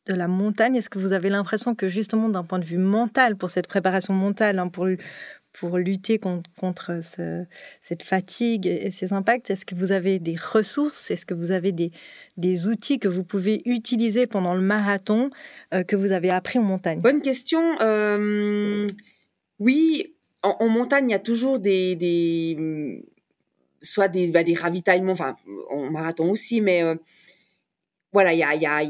la 0.07 0.27
montagne. 0.27 0.75
Est-ce 0.75 0.91
que 0.91 0.99
vous 0.99 1.13
avez 1.13 1.29
l'impression 1.29 1.73
que 1.73 1.89
justement 1.89 2.29
d'un 2.29 2.43
point 2.43 2.59
de 2.59 2.65
vue 2.65 2.77
mental, 2.77 3.37
pour 3.37 3.49
cette 3.49 3.67
préparation 3.67 4.13
mentale, 4.13 4.59
hein, 4.59 4.67
pour, 4.67 4.87
pour 5.59 5.77
lutter 5.77 6.19
contre, 6.19 7.01
cette 7.81 8.03
fatigue 8.03 8.67
et 8.67 8.91
ces 8.91 9.13
impacts, 9.13 9.49
est-ce 9.49 9.65
que 9.65 9.75
vous 9.75 9.91
avez 9.91 10.19
des 10.19 10.35
ressources? 10.35 11.11
Est-ce 11.11 11.25
que 11.25 11.33
vous 11.33 11.51
avez 11.51 11.71
des, 11.71 12.67
outils 12.67 12.99
que 12.99 13.07
vous 13.07 13.23
pouvez 13.23 13.61
utiliser 13.65 14.27
pendant 14.27 14.53
le 14.53 14.61
marathon 14.61 15.29
euh, 15.73 15.83
que 15.83 15.95
vous 15.95 16.11
avez 16.11 16.29
appris 16.29 16.59
en 16.59 16.63
montagne? 16.63 16.99
Bonne 16.99 17.21
question. 17.21 17.61
Euh, 17.81 18.85
oui, 19.59 20.13
en, 20.43 20.67
montagne, 20.67 21.09
il 21.09 21.11
y 21.11 21.15
a 21.15 21.19
toujours 21.19 21.59
des 21.59 21.95
soit 23.85 24.07
bah, 24.07 24.43
des 24.43 24.53
ravitaillements, 24.53 25.13
enfin, 25.13 25.35
en 25.69 25.89
marathon 25.89 26.29
aussi, 26.31 26.61
mais 26.61 26.83
euh, 26.83 26.95
voilà, 28.11 28.33
il 28.33 28.39
y 28.39 28.43
a, 28.43 28.83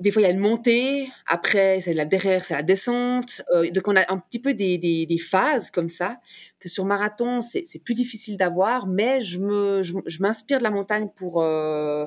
des 0.00 0.10
fois 0.10 0.22
il 0.22 0.24
y 0.24 0.28
a 0.28 0.32
une 0.32 0.38
montée, 0.38 1.08
après 1.26 1.80
c'est 1.80 1.92
la 1.92 2.04
derrière, 2.04 2.44
c'est 2.44 2.54
la 2.54 2.62
descente, 2.62 3.42
euh, 3.54 3.70
donc 3.70 3.86
on 3.88 3.96
a 3.96 4.12
un 4.12 4.18
petit 4.18 4.40
peu 4.40 4.54
des, 4.54 4.78
des, 4.78 5.06
des 5.06 5.18
phases 5.18 5.70
comme 5.70 5.88
ça 5.88 6.18
que 6.58 6.68
sur 6.68 6.84
marathon 6.84 7.40
c'est 7.40 7.82
plus 7.84 7.94
difficile 7.94 8.36
d'avoir, 8.36 8.86
mais 8.86 9.20
je 9.20 9.38
me 9.38 9.82
je, 9.82 9.94
m'inspire 10.20 10.58
de 10.58 10.64
la 10.64 10.70
montagne 10.70 11.08
pour 11.14 11.42
euh, 11.42 12.06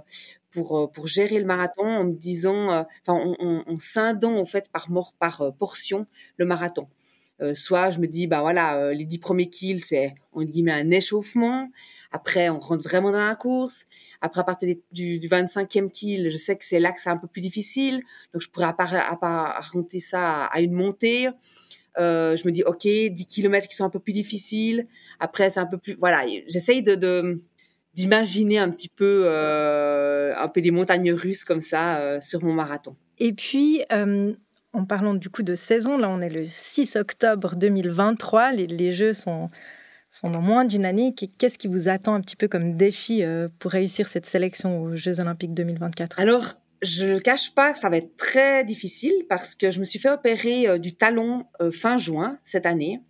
pour 0.51 0.91
pour 0.91 1.07
gérer 1.07 1.39
le 1.39 1.45
marathon 1.45 1.85
en 1.85 2.03
me 2.05 2.13
disant, 2.13 2.69
enfin 2.69 3.13
en, 3.13 3.35
en, 3.39 3.63
en, 3.67 3.79
scindant 3.79 4.35
en 4.35 4.45
fait 4.45 4.69
par 4.71 4.89
mort 4.89 5.13
par 5.19 5.53
portion 5.57 6.07
le 6.37 6.45
marathon. 6.45 6.87
Soit 7.53 7.91
je 7.91 7.99
me 7.99 8.07
dis 8.07 8.25
bah 8.27 8.41
voilà 8.41 8.93
les 8.93 9.05
dix 9.05 9.19
premiers 9.19 9.49
kills 9.49 9.79
c'est 9.79 10.15
on 10.33 10.41
met 10.41 10.71
un 10.71 10.89
échauffement 10.89 11.67
après, 12.11 12.49
on 12.49 12.59
rentre 12.59 12.83
vraiment 12.83 13.11
dans 13.11 13.25
la 13.25 13.35
course. 13.35 13.85
Après, 14.21 14.41
à 14.41 14.43
partir 14.43 14.75
du, 14.91 15.19
25e 15.19 15.89
kill, 15.89 16.29
je 16.29 16.37
sais 16.37 16.55
que 16.55 16.63
c'est 16.63 16.79
là 16.79 16.91
que 16.91 17.01
c'est 17.01 17.09
un 17.09 17.17
peu 17.17 17.27
plus 17.27 17.41
difficile. 17.41 18.01
Donc, 18.33 18.41
je 18.41 18.49
pourrais 18.49 18.67
apparenter 18.67 19.99
ça 19.99 20.45
à 20.45 20.61
une 20.61 20.73
montée. 20.73 21.29
Euh, 21.97 22.35
je 22.35 22.47
me 22.47 22.51
dis, 22.51 22.63
OK, 22.63 22.87
10 22.87 23.27
km 23.27 23.67
qui 23.67 23.75
sont 23.75 23.85
un 23.85 23.89
peu 23.89 23.99
plus 23.99 24.13
difficiles. 24.13 24.87
Après, 25.19 25.49
c'est 25.49 25.59
un 25.59 25.65
peu 25.65 25.77
plus... 25.77 25.95
Voilà, 25.95 26.25
j'essaye 26.47 26.81
de, 26.81 27.35
d'imaginer 27.93 28.59
un 28.59 28.69
petit 28.69 28.89
peu 28.89 29.23
euh, 29.25 30.33
un 30.37 30.47
peu 30.47 30.61
des 30.61 30.71
montagnes 30.71 31.11
russes 31.11 31.43
comme 31.43 31.61
ça 31.61 31.99
euh, 31.99 32.21
sur 32.21 32.43
mon 32.43 32.53
marathon. 32.53 32.95
Et 33.17 33.33
puis, 33.33 33.81
en 34.73 34.85
parlant 34.85 35.13
du 35.13 35.29
coup 35.29 35.43
de 35.43 35.55
saison, 35.55 35.97
là 35.97 36.09
on 36.09 36.21
est 36.21 36.29
le 36.29 36.43
6 36.43 36.95
octobre 36.95 37.55
2023, 37.55 38.51
les, 38.53 38.91
Jeux 38.93 39.13
sont 39.13 39.49
sont 40.09 40.29
dans 40.29 40.41
moins 40.41 40.65
d'une 40.65 40.85
année. 40.85 41.13
Qu'est-ce 41.37 41.57
qui 41.57 41.67
vous 41.67 41.89
attend 41.89 42.13
un 42.13 42.21
petit 42.21 42.35
peu 42.35 42.47
comme 42.47 42.77
défi 42.77 43.23
euh, 43.23 43.49
pour 43.59 43.71
réussir 43.71 44.07
cette 44.07 44.25
sélection 44.25 44.81
aux 44.81 44.95
Jeux 44.95 45.19
Olympiques 45.19 45.53
2024 45.53 46.19
Alors, 46.19 46.53
je 46.81 47.05
ne 47.05 47.19
cache 47.19 47.53
pas 47.53 47.73
ça 47.73 47.89
va 47.89 47.97
être 47.97 48.15
très 48.15 48.63
difficile 48.63 49.13
parce 49.27 49.55
que 49.55 49.69
je 49.69 49.79
me 49.79 49.83
suis 49.83 49.99
fait 49.99 50.09
opérer 50.09 50.67
euh, 50.67 50.77
du 50.77 50.95
talon 50.95 51.45
euh, 51.61 51.71
fin 51.71 51.97
juin 51.97 52.39
cette 52.43 52.65
année. 52.65 53.01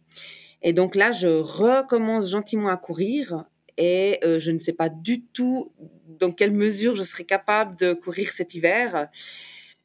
Et 0.64 0.74
donc 0.74 0.96
là, 0.96 1.12
je 1.12 1.28
recommence 1.28 2.32
gentiment 2.32 2.70
à 2.70 2.78
courir 2.78 3.46
et 3.78 4.20
je 4.24 4.52
ne 4.52 4.58
sais 4.58 4.74
pas 4.74 4.90
du 4.90 5.24
tout 5.24 5.72
dans 6.20 6.32
quelle 6.32 6.52
mesure 6.52 6.96
je 6.96 7.04
serai 7.04 7.26
capable 7.26 7.76
de 7.76 7.94
courir 7.94 8.32
cet 8.32 8.56
hiver. 8.56 9.08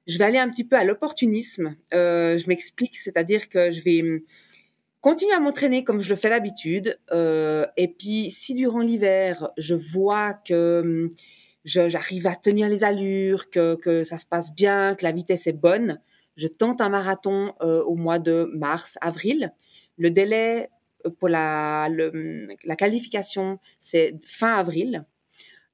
Je 0.06 0.18
vais 0.18 0.24
aller 0.24 0.38
un 0.38 0.48
petit 0.48 0.64
peu 0.64 0.76
à 0.76 0.84
l'opportunisme. 0.84 1.76
je 1.92 2.48
m'explique, 2.48 2.96
c'est-à-dire 2.96 3.48
que 3.48 3.70
je 3.70 3.82
vais 3.82 4.22
continue 5.02 5.32
à 5.32 5.40
m'entraîner 5.40 5.84
comme 5.84 6.00
je 6.00 6.08
le 6.08 6.16
fais 6.16 6.30
d'habitude. 6.30 6.98
Euh, 7.10 7.66
et 7.76 7.88
puis, 7.88 8.30
si 8.30 8.54
durant 8.54 8.80
l'hiver, 8.80 9.50
je 9.58 9.74
vois 9.74 10.32
que 10.32 10.80
hum, 10.80 11.10
j'arrive 11.64 12.26
à 12.26 12.36
tenir 12.36 12.68
les 12.68 12.84
allures, 12.84 13.50
que, 13.50 14.02
ça 14.04 14.16
se 14.16 14.24
passe 14.24 14.54
bien, 14.54 14.94
que 14.94 15.04
la 15.04 15.12
vitesse 15.12 15.46
est 15.46 15.52
bonne, 15.52 16.00
je 16.36 16.46
tente 16.46 16.80
un 16.80 16.88
marathon 16.88 17.52
euh, 17.60 17.82
au 17.82 17.94
mois 17.94 18.18
de 18.18 18.50
mars, 18.54 18.96
avril. 19.02 19.52
Le 19.98 20.10
délai 20.10 20.70
euh, 21.04 21.10
pour 21.10 21.28
le, 21.28 22.48
la 22.64 22.76
qualification, 22.76 23.58
c'est 23.78 24.14
fin 24.24 24.54
avril. 24.54 25.04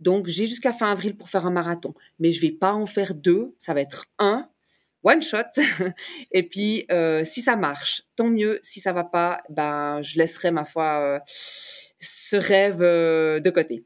Donc, 0.01 0.27
j'ai 0.27 0.47
jusqu'à 0.47 0.73
fin 0.73 0.91
avril 0.91 1.17
pour 1.17 1.29
faire 1.29 1.47
un 1.47 1.51
marathon. 1.51 1.95
Mais 2.19 2.31
je 2.31 2.41
vais 2.41 2.51
pas 2.53 2.73
en 2.73 2.87
faire 2.87 3.15
deux. 3.15 3.55
Ça 3.59 3.75
va 3.75 3.81
être 3.81 4.07
un 4.19 4.49
one 5.03 5.23
shot. 5.23 5.39
Et 6.33 6.43
puis, 6.43 6.87
euh, 6.91 7.25
si 7.25 7.41
ça 7.41 7.57
marche, 7.57 8.03
tant 8.17 8.29
mieux. 8.29 8.59
Si 8.63 8.81
ça 8.81 8.93
va 8.93 9.05
pas, 9.05 9.43
ben, 9.49 10.01
je 10.03 10.19
laisserai 10.19 10.51
ma 10.51 10.65
foi 10.65 11.01
euh, 11.01 11.19
ce 11.99 12.37
rêve 12.37 12.83
euh, 12.83 13.41
de 13.41 13.51
côté. 13.51 13.85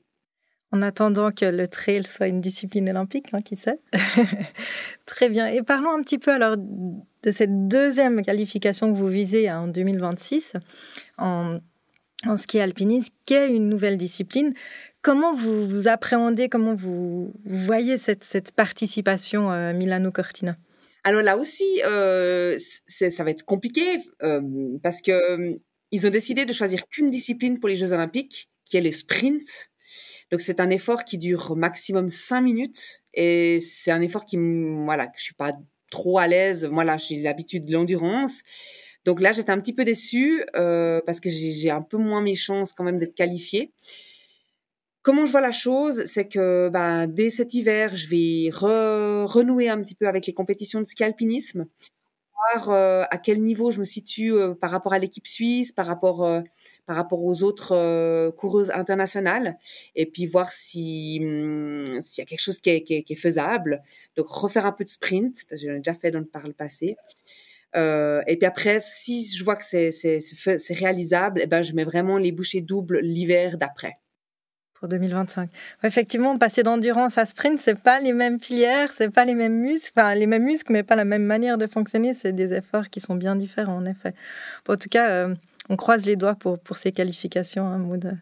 En 0.75 0.81
attendant 0.81 1.33
que 1.33 1.45
le 1.45 1.69
trail 1.69 2.05
soit 2.05 2.29
une 2.29 2.41
discipline 2.41 2.89
olympique, 2.89 3.29
hein, 3.35 3.43
qui 3.43 3.57
sait 3.57 3.79
Très 5.07 5.29
bien. 5.29 5.47
Et 5.47 5.63
parlons 5.63 5.91
un 5.91 6.03
petit 6.03 6.19
peu 6.19 6.33
alors 6.33 6.57
de 6.57 7.31
cette 7.31 7.69
deuxième 7.69 8.23
qualification 8.23 8.91
que 8.91 8.97
vous 8.97 9.09
visez 9.09 9.49
hein, 9.49 9.61
en 9.61 9.69
2026 9.69 10.55
en, 11.19 11.59
en 12.27 12.37
ski 12.39 12.59
alpinisme, 12.59 13.13
qui 13.27 13.35
est 13.35 13.53
une 13.53 13.69
nouvelle 13.69 13.99
discipline. 13.99 14.55
Comment 15.03 15.35
vous, 15.35 15.67
vous 15.67 15.89
appréhendez, 15.89 16.49
comment 16.49 16.75
vous, 16.75 17.33
voyez 17.45 17.99
cette, 17.99 18.53
participation 18.53 19.51
Milano-Cortina 19.75 20.57
alors 21.05 21.23
là 21.23 21.37
aussi, 21.37 21.83
euh, 21.85 22.57
ça 22.87 23.25
va 23.25 23.31
être 23.31 23.45
compliqué 23.45 23.83
euh, 24.23 24.41
parce 24.83 25.03
que 25.03 25.11
euh, 25.11 25.55
ils 25.91 26.07
ont 26.07 26.11
décidé 26.11 26.45
de 26.47 26.53
choisir 26.53 26.87
qu'une 26.89 27.11
discipline 27.11 27.59
pour 27.59 27.69
les 27.69 27.77
Jeux 27.77 27.93
Olympiques, 27.93 28.49
qui 28.65 28.77
est 28.77 28.81
le 28.81 28.93
sprint. 28.93 29.71
Donc 30.31 30.41
c'est 30.41 30.61
un 30.61 30.71
effort 30.71 31.05
qui 31.05 31.19
dure 31.19 31.57
maximum 31.57 32.09
cinq 32.09 32.43
minutes 32.43 33.03
et 33.15 33.61
c'est 33.61 33.91
un 33.91 34.01
effort 34.01 34.25
qui, 34.25 34.39
voilà, 34.39 35.07
que 35.07 35.19
je 35.19 35.25
suis 35.25 35.35
pas 35.35 35.53
trop 35.91 36.19
à 36.19 36.27
l'aise. 36.27 36.67
Moi 36.67 36.85
là, 36.85 36.97
j'ai 36.97 37.21
l'habitude 37.21 37.65
de 37.65 37.73
l'endurance. 37.73 38.43
Donc 39.05 39.21
là, 39.21 39.33
j'étais 39.33 39.51
un 39.51 39.61
petit 39.61 39.75
peu 39.75 39.85
déçue 39.85 40.45
euh, 40.55 41.01
parce 41.05 41.19
que 41.19 41.29
j'ai 41.29 41.71
un 41.71 41.83
peu 41.83 41.97
moins 41.97 42.23
mes 42.23 42.35
chances 42.35 42.73
quand 42.73 42.85
même 42.85 43.01
d'être 43.01 43.15
qualifiée. 43.15 43.73
Comment 45.03 45.27
je 45.27 45.33
vois 45.33 45.41
la 45.41 45.51
chose, 45.51 46.05
c'est 46.05 46.29
que 46.29 46.69
bah, 46.69 47.09
dès 47.09 47.29
cet 47.29 47.55
hiver, 47.55 47.97
je 47.97 48.09
vais 48.09 48.51
renouer 48.53 49.69
un 49.69 49.83
petit 49.83 49.97
peu 49.97 50.07
avec 50.07 50.27
les 50.27 50.33
compétitions 50.33 50.79
de 50.79 50.85
ski 50.85 51.03
alpinisme, 51.03 51.67
voir 52.55 52.71
euh, 52.71 53.05
à 53.11 53.19
quel 53.19 53.43
niveau 53.43 53.73
je 53.73 53.81
me 53.81 53.85
situe 53.85 54.33
euh, 54.33 54.55
par 54.55 54.71
rapport 54.71 54.93
à 54.93 55.01
l'équipe 55.01 55.27
suisse, 55.27 55.73
par 55.73 55.87
rapport 55.87 56.25
euh, 56.25 56.41
par 56.87 56.97
rapport 56.97 57.23
aux 57.25 57.43
autres 57.43 58.31
coureuses 58.37 58.71
internationales, 58.71 59.59
et 59.97 60.07
puis 60.07 60.27
voir 60.27 60.53
si 60.53 61.19
hum, 61.21 61.85
s'il 62.01 62.23
y 62.23 62.25
a 62.25 62.27
quelque 62.27 62.41
chose 62.41 62.61
qui 62.61 62.71
est, 62.71 63.15
faisable. 63.17 63.83
Donc 64.17 64.29
refaire 64.29 64.67
un 64.67 64.73
peu 64.73 64.85
de 64.85 64.89
sprint, 64.89 65.45
parce 65.49 65.63
que 65.63 65.69
j'en 65.69 65.75
ai 65.75 65.79
déjà 65.79 65.95
fait 65.95 66.13
dans 66.13 66.21
le, 66.21 66.27
par 66.27 66.47
le 66.47 66.53
passé. 66.53 66.97
et 67.75 68.37
puis 68.39 68.47
après, 68.47 68.79
si 68.81 69.25
je 69.37 69.45
vois 69.45 69.57
que 69.57 69.65
c'est 69.65 70.75
réalisable, 70.75 71.41
eh 71.43 71.47
ben 71.47 71.63
je 71.63 71.73
mets 71.75 71.85
vraiment 71.85 72.19
les 72.19 72.33
bouchées 72.33 72.61
doubles 72.61 73.01
l'hiver 73.01 73.59
d'après 73.59 73.95
pour 74.83 74.89
2025. 74.89 75.49
Effectivement, 75.85 76.37
passer 76.39 76.65
d'endurance 76.65 77.17
à 77.17 77.25
sprint, 77.25 77.61
c'est 77.61 77.79
pas 77.79 78.01
les 78.01 78.13
mêmes 78.13 78.41
filières, 78.41 78.91
c'est 78.91 79.11
pas 79.11 79.25
les 79.25 79.37
mêmes 79.37 79.61
muscles, 79.61 79.93
enfin 79.97 80.13
les 80.17 80.27
mêmes 80.27 80.43
muscles, 80.43 80.73
mais 80.73 80.83
pas 80.83 80.97
la 80.97 81.05
même 81.05 81.23
manière 81.23 81.57
de 81.57 81.69
fonctionner. 81.69 82.15
C'est 82.15 82.33
des 82.33 82.53
efforts 82.53 82.91
qui 82.91 82.99
sont 82.99 83.15
bien 83.15 83.37
différents, 83.37 83.77
en 83.77 83.85
effet. 83.85 84.13
en 84.69 84.75
tout 84.75 84.89
cas, 84.89 85.09
euh, 85.09 85.37
on 85.69 85.77
croise 85.77 86.05
les 86.05 86.17
doigts 86.17 86.35
pour, 86.35 86.59
pour 86.59 86.79
ces 86.79 86.91
qualifications, 86.91 87.65
hein, 87.65 87.79
Mood. 87.79 88.19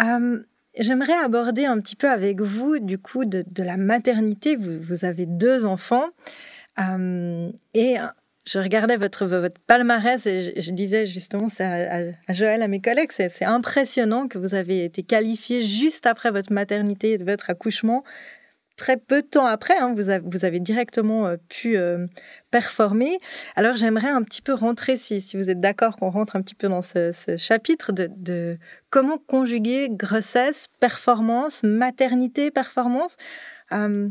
Euh, 0.00 0.42
j'aimerais 0.78 1.18
aborder 1.22 1.66
un 1.66 1.78
petit 1.78 1.96
peu 1.96 2.08
avec 2.08 2.40
vous, 2.40 2.78
du 2.78 2.96
coup, 2.96 3.26
de, 3.26 3.44
la 3.58 3.76
maternité. 3.76 4.56
Vous, 4.56 4.80
vous, 4.80 5.04
avez 5.04 5.26
deux 5.26 5.66
enfants. 5.66 6.06
Euh, 6.78 7.50
et 7.74 7.96
je 8.46 8.58
regardais 8.58 8.96
votre, 8.96 9.26
palmarès 9.66 10.26
et 10.26 10.60
je, 10.60 10.70
disais 10.70 11.06
justement 11.06 11.48
à, 11.60 12.32
Joël, 12.32 12.62
à 12.62 12.68
mes 12.68 12.80
collègues, 12.80 13.10
c'est 13.10 13.44
impressionnant 13.44 14.28
que 14.28 14.36
vous 14.38 14.54
avez 14.54 14.84
été 14.84 15.02
qualifié 15.02 15.62
juste 15.62 16.06
après 16.06 16.30
votre 16.30 16.52
maternité 16.52 17.12
et 17.12 17.16
votre 17.16 17.48
accouchement. 17.48 18.04
Très 18.76 18.96
peu 18.96 19.22
de 19.22 19.26
temps 19.26 19.46
après, 19.46 19.78
hein, 19.78 19.94
vous, 19.94 20.10
avez, 20.44 20.58
directement 20.58 21.26
euh, 21.28 21.36
pu 21.48 21.76
euh, 21.76 22.08
performer. 22.50 23.20
Alors 23.54 23.76
j'aimerais 23.76 24.08
un 24.08 24.22
petit 24.22 24.42
peu 24.42 24.52
rentrer, 24.52 24.96
si, 24.96 25.22
vous 25.34 25.48
êtes 25.48 25.60
d'accord 25.60 25.96
qu'on 25.96 26.10
rentre 26.10 26.34
un 26.34 26.42
petit 26.42 26.56
peu 26.56 26.68
dans 26.68 26.82
ce, 26.82 27.12
chapitre, 27.38 27.92
de, 27.92 28.58
comment 28.90 29.16
conjuguer 29.16 29.88
grossesse, 29.90 30.66
performance, 30.80 31.62
maternité, 31.62 32.50
performance. 32.50 33.16
Euh, 33.72 34.08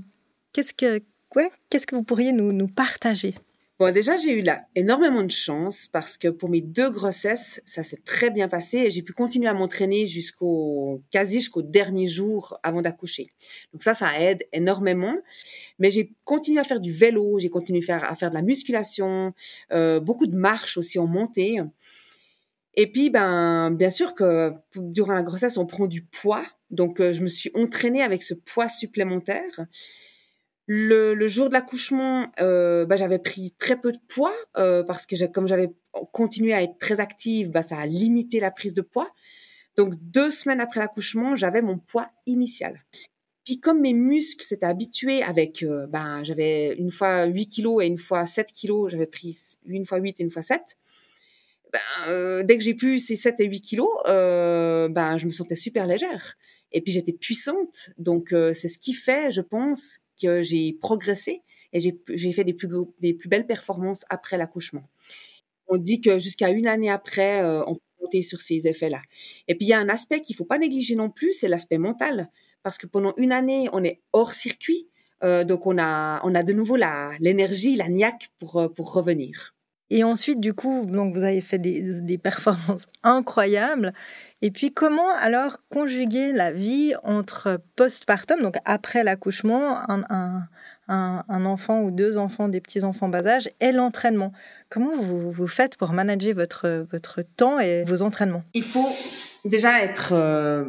qu'est-ce 0.54 0.74
que, 0.74 1.04
ouais, 1.36 1.52
qu'est-ce 1.70 1.86
que 1.86 1.96
vous 1.96 2.04
pourriez 2.04 2.32
nous 2.32 2.68
partager? 2.68 3.36
Bon, 3.80 3.92
déjà, 3.92 4.16
j'ai 4.18 4.32
eu 4.32 4.42
là 4.42 4.68
énormément 4.76 5.24
de 5.24 5.32
chance 5.32 5.88
parce 5.92 6.16
que 6.18 6.28
pour 6.28 6.48
mes 6.48 6.62
deux 6.62 6.92
grossesses, 6.92 7.60
ça 7.66 7.82
s'est 7.82 8.02
très 8.06 8.30
bien 8.30 8.48
passé 8.48 8.78
et 8.78 8.92
j'ai 8.92 9.02
pu 9.02 9.14
continuer 9.14 9.48
à 9.48 9.56
m'entraîner 9.56 10.06
jusqu'au 10.06 11.02
quasi 11.10 11.40
jusqu'au 11.40 11.64
dernier 11.64 12.06
jour 12.06 12.60
avant 12.62 12.84
d'accoucher. 12.84 13.30
Donc 13.72 13.82
ça, 13.82 13.96
ça 13.96 14.20
aide 14.22 14.48
énormément. 14.54 15.16
Mais 15.80 15.90
j'ai 15.90 16.14
continué 16.24 16.60
à 16.60 16.64
faire 16.64 16.80
du 16.80 16.92
vélo, 16.92 17.40
j'ai 17.40 17.50
continué 17.50 17.80
à 17.90 18.16
faire, 18.16 18.30
de 18.30 18.36
la 18.36 18.44
musculation, 18.44 19.34
euh, 19.72 20.00
beaucoup 20.00 20.28
de 20.28 20.36
marches 20.36 20.78
aussi 20.78 21.00
en 21.00 21.08
montée. 21.08 21.58
Et 22.76 22.92
puis, 22.92 23.10
ben, 23.10 23.72
bien 23.72 23.90
sûr 23.90 24.14
que 24.14 24.52
durant 24.76 25.14
la 25.14 25.24
grossesse, 25.24 25.58
on 25.58 25.66
prend 25.66 25.88
du 25.88 26.04
poids. 26.04 26.46
Donc, 26.70 27.00
euh, 27.00 27.12
je 27.12 27.22
me 27.22 27.28
suis 27.28 27.52
entraînée 27.56 28.02
avec 28.04 28.22
ce 28.24 28.34
poids 28.34 28.70
supplémentaire. 28.70 29.66
Le, 30.66 31.28
jour 31.28 31.50
de 31.50 31.54
l'accouchement, 31.54 32.32
euh, 32.40 32.86
bah, 32.86 32.96
j'avais 32.96 33.20
pris 33.20 33.54
très 33.58 33.80
peu 33.80 33.92
de 33.92 34.00
poids 34.08 34.34
euh, 34.58 34.84
parce 34.84 35.06
que 35.06 35.26
comme 35.26 35.48
j'avais 35.48 35.70
continué 36.12 36.54
à 36.54 36.64
être 36.64 36.78
très 36.78 37.00
active, 37.00 37.50
bah, 37.50 37.62
ça 37.62 37.78
a 37.78 37.86
limité 37.86 38.40
la 38.40 38.52
prise 38.52 38.74
de 38.74 38.82
poids. 38.82 39.12
Donc 39.76 39.96
deux 40.00 40.30
semaines 40.30 40.62
après 40.62 40.80
l'accouchement, 40.80 41.36
j'avais 41.36 41.62
mon 41.62 41.78
poids 41.78 42.10
initial. 42.26 42.82
Puis 43.44 43.60
comme 43.60 43.82
mes 43.82 43.94
muscles 43.94 44.46
s'étaient 44.46 44.66
habitués 44.66 45.22
avec, 45.22 45.64
euh, 45.64 45.86
ben 45.88 46.24
j'avais 46.24 46.76
une 46.76 46.92
fois 46.92 47.26
8 47.26 47.48
kilos 47.48 47.84
et 47.84 47.88
une 47.88 47.98
fois 47.98 48.26
7 48.26 48.50
kilos, 48.52 48.92
j'avais 48.92 49.08
pris 49.08 49.38
une 49.66 49.86
fois 49.86 49.98
8 49.98 50.20
et 50.20 50.24
une 50.24 50.32
fois 50.32 50.44
7. 50.44 50.78
Ben, 51.74 51.80
euh, 52.08 52.44
dès 52.44 52.58
que 52.58 52.64
j'ai 52.64 52.76
pu 52.76 53.00
ces 53.00 53.18
7 53.18 53.42
et 53.42 53.46
8 53.46 53.60
kilos, 53.62 53.90
je 54.06 55.26
me 55.26 55.32
sentais 55.32 55.56
super 55.56 55.88
légère. 55.88 56.38
Et 56.72 56.80
puis 56.80 56.94
j'étais 56.94 57.12
puissante. 57.12 57.90
Donc 57.98 58.30
c'est 58.30 58.70
ce 58.70 58.78
qui 58.78 58.94
fait, 58.94 59.30
je 59.30 59.42
pense, 59.42 60.00
que 60.22 60.42
j'ai 60.42 60.74
progressé 60.74 61.42
et 61.74 61.80
j'ai 61.80 62.34
fait 62.34 62.44
des 62.44 62.54
plus, 62.54 62.70
des 63.00 63.14
plus 63.14 63.30
belles 63.30 63.48
performances 63.48 64.06
après 64.10 64.38
l'accouchement. 64.38 64.84
On 65.68 65.78
dit 65.78 66.02
que 66.02 66.20
jusqu'à 66.20 66.50
une 66.50 66.68
année 66.68 66.90
après, 66.90 67.44
euh, 67.44 67.64
on 67.66 67.76
peut 67.76 67.82
compter 68.00 68.22
sur 68.22 68.40
ces 68.40 68.68
effets-là. 68.68 69.02
Et 69.48 69.56
puis 69.56 69.66
il 69.66 69.70
y 69.70 69.74
a 69.74 69.80
un 69.80 69.90
aspect 69.90 70.22
qu'il 70.22 70.36
faut 70.36 70.46
pas 70.46 70.58
négliger 70.58 70.96
non 70.96 71.10
plus, 71.10 71.34
c'est 71.34 71.48
l'aspect 71.48 71.78
mental, 71.78 72.30
parce 72.62 72.78
que 72.78 72.86
pendant 72.86 73.14
une 73.18 73.32
année, 73.32 73.70
on 73.74 73.84
est 73.84 74.02
hors 74.14 74.34
circuit, 74.34 74.88
euh, 75.24 75.44
donc 75.44 75.66
on 75.66 75.78
a 75.78 76.22
on 76.24 76.36
a 76.36 76.44
de 76.44 76.54
nouveau 76.54 76.76
la 76.76 77.12
l'énergie, 77.20 77.76
la 77.76 77.88
niaque 77.90 78.30
pour 78.40 78.58
euh, 78.58 78.68
pour 78.68 78.94
revenir. 78.94 79.56
Et 79.90 80.04
ensuite, 80.04 80.40
du 80.40 80.54
coup, 80.54 80.86
donc 80.86 81.16
vous 81.16 81.24
avez 81.24 81.42
fait 81.42 81.60
des, 81.60 82.18
performances 82.18 82.88
incroyables. 83.04 83.94
Et 84.42 84.50
puis, 84.52 84.74
comment 84.74 85.14
alors 85.16 85.58
conjuguer 85.70 86.34
la 86.34 86.52
vie 86.52 86.94
entre 87.04 87.62
postpartum, 87.76 88.42
donc 88.42 88.56
après 88.66 89.04
l'accouchement, 89.04 89.82
un, 89.90 90.48
enfant 91.46 91.82
ou 91.82 91.92
deux 91.92 92.18
enfants, 92.18 92.50
des 92.50 92.60
petits-enfants 92.60 93.10
bas 93.10 93.26
âge, 93.26 93.50
et 93.62 93.72
l'entraînement? 93.72 94.32
Comment 94.70 94.96
vous, 94.96 95.32
vous 95.32 95.48
faites 95.48 95.78
pour 95.78 95.92
manager 95.92 96.34
votre, 96.34 96.86
votre 96.92 97.22
temps 97.22 97.60
et 97.60 97.84
vos 97.84 98.02
entraînements? 98.02 98.44
Il 98.54 98.64
faut 98.64 98.90
déjà 99.46 99.84
être 99.84 100.14
euh, 100.14 100.66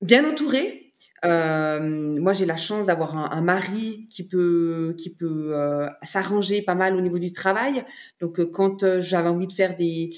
bien 0.00 0.24
entouré. 0.24 0.81
Euh, 1.24 1.80
moi, 2.20 2.32
j'ai 2.32 2.46
la 2.46 2.56
chance 2.56 2.86
d'avoir 2.86 3.16
un, 3.16 3.40
mari 3.42 4.06
qui 4.10 4.24
peut 4.24 4.96
euh, 5.20 5.88
s'arranger 6.02 6.62
pas 6.62 6.74
mal 6.74 6.96
au 6.96 7.00
niveau 7.00 7.18
du 7.18 7.32
travail. 7.32 7.84
Donc, 8.20 8.40
euh, 8.40 8.46
quand 8.46 8.98
j'avais 8.98 9.28
envie 9.28 9.46
de 9.46 9.52
faire 9.52 9.76
des 9.76 10.10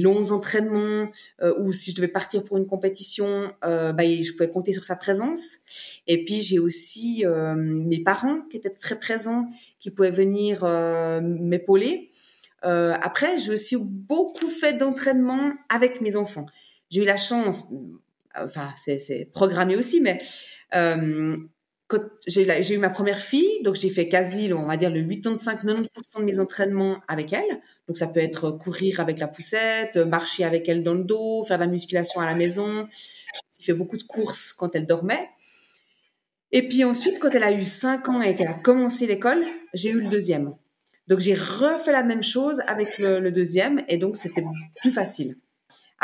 longs 0.00 0.30
entraînements 0.30 1.10
ou 1.58 1.72
si 1.72 1.90
je 1.90 1.96
devais 1.96 2.08
partir 2.08 2.44
pour 2.44 2.56
une 2.56 2.66
compétition, 2.66 3.52
bah, 3.62 3.94
je 3.98 4.32
pouvais 4.32 4.50
compter 4.50 4.72
sur 4.72 4.84
sa 4.84 4.96
présence. 4.96 5.56
Et 6.06 6.24
puis 6.24 6.40
j'ai 6.40 6.58
aussi 6.58 7.24
mes 7.56 8.00
parents 8.00 8.40
qui 8.50 8.56
étaient 8.56 8.70
très 8.70 8.98
présents, 8.98 9.48
qui 9.78 9.90
pouvaient 9.90 10.10
venir 10.10 10.64
m'épauler. 11.22 12.10
Après, 12.62 13.38
j'ai 13.38 13.52
aussi 13.52 13.76
beaucoup 13.78 14.48
fait 14.48 14.72
d'entraînement 14.72 15.52
avec 15.68 16.00
mes 16.00 16.16
enfants. 16.16 16.46
J'ai 16.90 17.02
eu 17.02 17.06
la 17.06 17.16
chance, 17.16 17.64
enfin 18.36 18.68
c'est 18.76 19.30
programmé 19.32 19.76
aussi, 19.76 20.00
mais 20.00 20.18
euh, 20.74 21.36
j'ai 22.26 22.74
eu 22.74 22.78
ma 22.78 22.90
première 22.90 23.20
fille, 23.20 23.62
donc 23.62 23.74
j'ai 23.74 23.90
fait 23.90 24.08
quasi, 24.08 24.52
on 24.52 24.66
va 24.66 24.76
dire, 24.76 24.90
le 24.90 25.02
85-90% 25.02 26.20
de 26.20 26.24
mes 26.24 26.40
entraînements 26.40 26.98
avec 27.08 27.32
elle. 27.32 27.60
Donc 27.88 27.96
ça 27.96 28.06
peut 28.06 28.20
être 28.20 28.50
courir 28.50 29.00
avec 29.00 29.18
la 29.18 29.28
poussette, 29.28 29.96
marcher 29.96 30.44
avec 30.44 30.68
elle 30.68 30.82
dans 30.82 30.94
le 30.94 31.04
dos, 31.04 31.44
faire 31.44 31.58
de 31.58 31.64
la 31.64 31.70
musculation 31.70 32.20
à 32.20 32.26
la 32.26 32.34
maison. 32.34 32.86
J'ai 33.58 33.66
fait 33.66 33.72
beaucoup 33.72 33.96
de 33.96 34.04
courses 34.04 34.52
quand 34.52 34.74
elle 34.74 34.86
dormait. 34.86 35.28
Et 36.52 36.68
puis 36.68 36.84
ensuite, 36.84 37.18
quand 37.18 37.30
elle 37.34 37.44
a 37.44 37.52
eu 37.52 37.62
5 37.62 38.08
ans 38.08 38.20
et 38.20 38.34
qu'elle 38.34 38.48
a 38.48 38.54
commencé 38.54 39.06
l'école, 39.06 39.44
j'ai 39.74 39.90
eu 39.90 40.00
le 40.00 40.08
deuxième. 40.08 40.54
Donc 41.08 41.18
j'ai 41.18 41.34
refait 41.34 41.92
la 41.92 42.02
même 42.02 42.22
chose 42.22 42.62
avec 42.66 42.98
le, 42.98 43.18
le 43.18 43.32
deuxième 43.32 43.82
et 43.88 43.96
donc 43.96 44.16
c'était 44.16 44.44
plus 44.80 44.90
facile. 44.90 45.36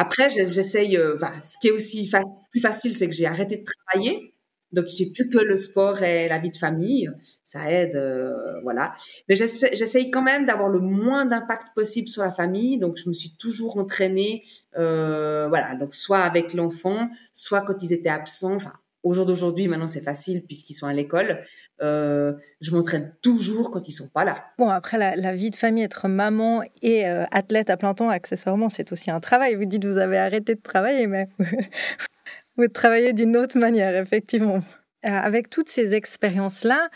Après, 0.01 0.31
j'essaye, 0.31 0.97
euh, 0.97 1.17
enfin, 1.17 1.33
ce 1.43 1.57
qui 1.61 1.67
est 1.67 1.73
aussi 1.73 2.09
plus 2.53 2.61
facile, 2.61 2.95
c'est 2.95 3.09
que 3.09 3.15
j'ai 3.15 3.27
arrêté 3.27 3.57
de 3.57 3.65
travailler. 3.65 4.33
Donc, 4.71 4.87
j'ai 4.87 5.07
plus 5.11 5.29
que 5.29 5.39
le 5.39 5.57
sport 5.57 6.05
et 6.05 6.29
la 6.29 6.39
vie 6.39 6.51
de 6.51 6.57
famille. 6.57 7.11
Ça 7.43 7.69
aide, 7.69 7.97
euh, 7.97 8.61
voilà. 8.63 8.95
Mais 9.29 9.35
j'essaye 9.35 10.13
quand 10.13 10.23
même 10.23 10.45
d'avoir 10.47 10.69
le 10.69 10.79
moins 10.79 11.27
d'impact 11.27 11.75
possible 11.75 12.07
sur 12.07 12.23
la 12.23 12.31
famille. 12.31 12.79
Donc, 12.79 12.97
je 12.97 13.09
me 13.09 13.13
suis 13.13 13.35
toujours 13.41 13.77
entraînée, 13.77 14.45
euh, 14.77 15.49
voilà. 15.49 15.75
Donc, 15.75 15.97
soit 15.97 16.21
avec 16.21 16.55
l'enfant, 16.55 17.09
soit 17.33 17.63
quand 17.63 17.83
ils 17.83 17.93
étaient 17.93 18.09
absents. 18.09 18.55
Enfin, 18.55 18.75
au 19.03 19.13
jour 19.13 19.27
d'aujourd'hui, 19.27 19.69
maintenant, 19.69 19.87
c'est 19.87 20.03
facile 20.03 20.45
puisqu'ils 20.45 20.75
sont 20.75 20.87
à 20.87 20.93
l'école. 20.93 21.41
Euh, 21.83 22.33
je 22.61 22.73
m'entraîne 22.73 23.15
toujours 23.23 23.71
quand 23.71 23.87
ils 23.89 23.93
sont 23.93 24.09
pas 24.09 24.25
là. 24.25 24.45
Bon, 24.59 24.69
après, 24.69 24.99
la, 24.99 25.35
vie 25.35 25.51
de 25.51 25.57
famille, 25.57 25.85
être 25.85 26.09
maman 26.09 26.63
et 26.83 27.07
euh, 27.07 27.25
athlète 27.31 27.71
à 27.71 27.77
plein 27.77 27.95
temps, 27.95 28.09
accessoirement, 28.09 28.69
c'est 28.69 28.93
aussi 28.93 29.11
un 29.11 29.21
travail. 29.21 29.55
Vous 29.55 29.65
dites, 29.65 29.85
vous 29.85 29.99
avez 29.99 30.19
arrêté 30.19 30.55
de 30.55 30.61
travailler, 30.61 31.07
mais 31.07 31.29
vous 32.57 32.69
travaillez 32.69 33.13
d'une 33.13 33.37
autre 33.37 33.59
manière, 33.59 33.95
effectivement. 33.97 34.63
Euh, 35.07 35.11
avec 35.11 35.49
toutes 35.49 35.69
ces 35.69 35.95
expériences-là, 35.95 36.89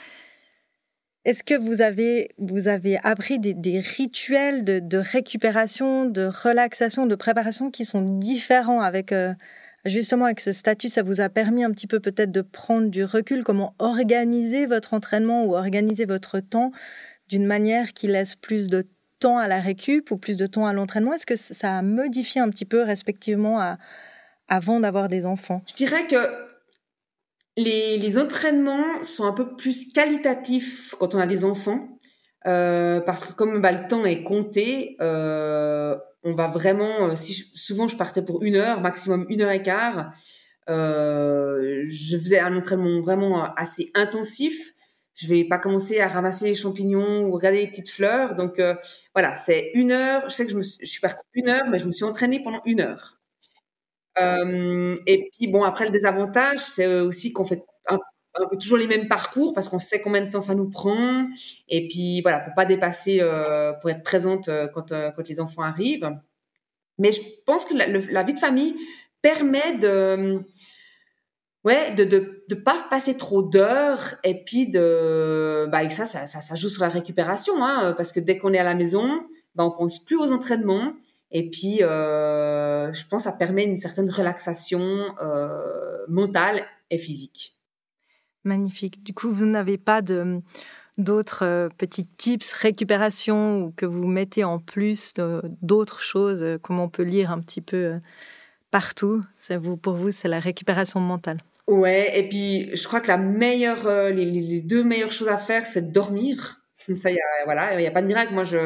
est-ce 1.24 1.44
que 1.44 1.54
vous 1.54 1.82
avez, 1.82 2.30
vous 2.38 2.66
avez 2.66 2.98
appris 3.04 3.38
des, 3.38 3.78
rituels 3.78 4.64
de, 4.64 4.98
récupération, 4.98 6.06
de 6.06 6.26
relaxation, 6.26 7.06
de 7.06 7.14
préparation 7.14 7.70
qui 7.70 7.84
sont 7.84 8.02
différents 8.18 8.80
avec, 8.80 9.14
justement, 9.84 10.26
avec 10.26 10.40
ce 10.40 10.52
statut 10.52 10.88
Ça 10.88 11.02
vous 11.02 11.20
a 11.20 11.28
permis 11.28 11.64
un 11.64 11.70
petit 11.70 11.86
peu 11.86 12.00
peut-être 12.00 12.32
de 12.32 12.42
prendre 12.42 12.88
du 12.88 13.04
recul, 13.04 13.44
comment 13.44 13.74
organiser 13.78 14.66
votre 14.66 14.94
entraînement 14.94 15.44
ou 15.44 15.54
organiser 15.54 16.04
votre 16.04 16.40
temps 16.40 16.72
d'une 17.28 17.46
manière 17.46 17.92
qui 17.92 18.06
laisse 18.06 18.34
plus 18.34 18.68
de 18.68 18.86
temps 19.18 19.38
à 19.38 19.48
la 19.48 19.60
récup 19.60 20.10
ou 20.10 20.16
plus 20.16 20.36
de 20.36 20.46
temps 20.46 20.66
à 20.66 20.72
l'entraînement? 20.72 21.14
Est-ce 21.14 21.26
que 21.26 21.36
ça 21.36 21.78
a 21.78 21.82
modifié 21.82 22.40
un 22.40 22.50
petit 22.50 22.64
peu 22.64 22.82
respectivement 22.82 23.60
à, 23.60 23.78
avant 24.48 24.80
d'avoir 24.80 25.08
des 25.08 25.26
enfants? 25.26 25.62
Je 25.68 25.74
dirais 25.74 26.06
que 26.06 26.16
les, 27.56 28.18
entraînements 28.18 29.02
sont 29.02 29.24
un 29.24 29.32
peu 29.32 29.56
plus 29.56 29.92
qualitatifs 29.92 30.94
quand 30.98 31.14
on 31.14 31.18
a 31.18 31.26
des 31.26 31.44
enfants, 31.44 31.98
euh, 32.46 33.00
parce 33.00 33.24
que 33.24 33.32
comme 33.32 33.60
bah, 33.60 33.72
le 33.72 33.86
temps 33.88 34.04
est 34.04 34.22
compté, 34.22 34.96
euh, 35.00 35.96
on 36.24 36.34
va 36.34 36.48
vraiment. 36.48 37.08
Euh, 37.08 37.14
si 37.16 37.34
je, 37.34 37.44
souvent 37.54 37.88
je 37.88 37.96
partais 37.96 38.22
pour 38.22 38.42
une 38.42 38.56
heure, 38.56 38.80
maximum 38.80 39.26
une 39.28 39.42
heure 39.42 39.50
et 39.50 39.62
quart. 39.62 40.12
Euh, 40.70 41.82
je 41.84 42.16
faisais 42.16 42.38
un 42.40 42.56
entraînement 42.56 43.00
vraiment 43.00 43.52
assez 43.54 43.90
intensif. 43.94 44.72
Je 45.14 45.28
vais 45.28 45.44
pas 45.44 45.58
commencer 45.58 46.00
à 46.00 46.08
ramasser 46.08 46.46
les 46.46 46.54
champignons 46.54 47.24
ou 47.24 47.32
regarder 47.32 47.60
les 47.62 47.68
petites 47.68 47.90
fleurs. 47.90 48.36
Donc 48.36 48.58
euh, 48.58 48.74
voilà, 49.14 49.36
c'est 49.36 49.70
une 49.74 49.92
heure. 49.92 50.28
Je 50.28 50.34
sais 50.34 50.44
que 50.46 50.52
je, 50.52 50.56
me, 50.56 50.62
je 50.62 50.86
suis 50.86 51.00
partie 51.00 51.24
une 51.34 51.48
heure, 51.48 51.66
mais 51.70 51.78
je 51.78 51.86
me 51.86 51.90
suis 51.92 52.04
entraînée 52.04 52.42
pendant 52.42 52.62
une 52.64 52.80
heure. 52.80 53.18
Euh, 54.18 54.94
et 55.06 55.30
puis 55.32 55.48
bon, 55.48 55.62
après 55.64 55.84
le 55.86 55.90
désavantage, 55.90 56.58
c'est 56.58 57.00
aussi 57.00 57.32
qu'on 57.32 57.44
fait 57.44 57.64
un, 57.88 57.98
peu 58.48 58.56
toujours 58.56 58.78
les 58.78 58.86
mêmes 58.86 59.08
parcours 59.08 59.54
parce 59.54 59.68
qu'on 59.68 59.78
sait 59.78 60.00
combien 60.00 60.24
de 60.24 60.30
temps 60.30 60.40
ça 60.40 60.54
nous 60.54 60.68
prend. 60.68 61.26
Et 61.68 61.88
puis 61.88 62.20
voilà, 62.22 62.40
pour 62.40 62.54
pas 62.54 62.64
dépasser, 62.64 63.18
euh, 63.20 63.72
pour 63.74 63.90
être 63.90 64.02
présente 64.02 64.48
euh, 64.48 64.68
quand, 64.68 64.92
euh, 64.92 65.10
quand 65.10 65.28
les 65.28 65.40
enfants 65.40 65.62
arrivent. 65.62 66.10
Mais 66.98 67.12
je 67.12 67.20
pense 67.46 67.64
que 67.64 67.74
la, 67.74 68.22
vie 68.22 68.34
de 68.34 68.38
famille 68.38 68.76
permet 69.22 69.76
de 69.78 70.40
ouais 71.64 71.94
de 71.94 72.04
de 72.04 72.44
de 72.48 72.54
pas 72.54 72.86
passer 72.90 73.16
trop 73.16 73.42
d'heures 73.42 74.14
et 74.24 74.42
puis 74.44 74.68
de 74.68 75.66
bah 75.70 75.84
et 75.84 75.90
ça, 75.90 76.06
ça 76.06 76.26
ça 76.26 76.40
ça 76.40 76.54
joue 76.56 76.68
sur 76.68 76.82
la 76.82 76.88
récupération 76.88 77.64
hein 77.64 77.94
parce 77.96 78.10
que 78.10 78.18
dès 78.18 78.36
qu'on 78.36 78.52
est 78.52 78.58
à 78.58 78.64
la 78.64 78.74
maison 78.74 79.22
bah 79.54 79.64
on 79.64 79.70
pense 79.70 80.04
plus 80.04 80.16
aux 80.16 80.32
entraînements 80.32 80.92
et 81.32 81.48
puis, 81.48 81.82
euh, 81.82 82.92
je 82.92 83.06
pense 83.06 83.24
que 83.24 83.30
ça 83.30 83.36
permet 83.36 83.64
une 83.64 83.78
certaine 83.78 84.10
relaxation 84.10 85.14
euh, 85.20 86.04
mentale 86.06 86.62
et 86.90 86.98
physique. 86.98 87.54
Magnifique. 88.44 89.02
Du 89.02 89.14
coup, 89.14 89.30
vous 89.30 89.46
n'avez 89.46 89.78
pas 89.78 90.00
d'autres 90.98 91.44
euh, 91.44 91.68
petits 91.78 92.06
tips 92.06 92.52
récupération 92.52 93.62
ou 93.62 93.72
que 93.76 93.86
vous 93.86 94.06
mettez 94.06 94.44
en 94.44 94.58
plus 94.58 95.14
d'autres 95.62 96.00
choses 96.00 96.42
euh, 96.42 96.58
comme 96.58 96.80
on 96.80 96.88
peut 96.88 97.02
lire 97.02 97.30
un 97.30 97.40
petit 97.40 97.60
peu 97.60 97.76
euh, 97.76 97.98
partout? 98.70 99.22
Ça 99.34 99.58
vous 99.58 99.76
pour 99.76 99.94
vous 99.94 100.10
c'est 100.10 100.28
la 100.28 100.40
récupération 100.40 101.00
mentale 101.00 101.38
ouais 101.68 102.18
et 102.18 102.28
puis 102.28 102.74
je 102.76 102.86
crois 102.86 103.00
que 103.00 103.08
la 103.08 103.16
meilleure 103.16 103.88
les, 104.10 104.26
les 104.26 104.60
deux 104.60 104.84
meilleures 104.84 105.12
choses 105.12 105.28
à 105.28 105.38
faire 105.38 105.64
c'est 105.64 105.92
dormir 105.92 106.62
Ça, 106.96 107.10
y 107.10 107.18
voilà, 107.44 107.74
il 107.74 107.78
n'y 107.78 107.86
a 107.86 107.90
pas 107.90 108.02
de 108.02 108.06
miracle. 108.06 108.34
Moi, 108.34 108.44
je, 108.44 108.58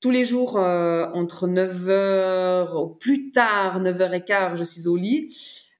tous 0.00 0.10
les 0.10 0.24
jours, 0.24 0.56
entre 0.56 1.48
9h, 1.48 2.72
au 2.72 2.86
plus 2.88 3.32
tard, 3.32 3.82
9h15, 3.82 4.56
je 4.56 4.64
suis 4.64 4.86
au 4.86 4.96
lit. 4.96 5.34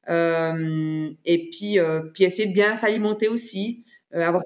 Et 0.09 1.51
puis, 1.51 1.79
puis 2.15 2.25
essayer 2.25 2.49
de 2.49 2.55
bien 2.55 2.77
s'alimenter 2.77 3.29
aussi, 3.29 3.85
avoir 4.13 4.43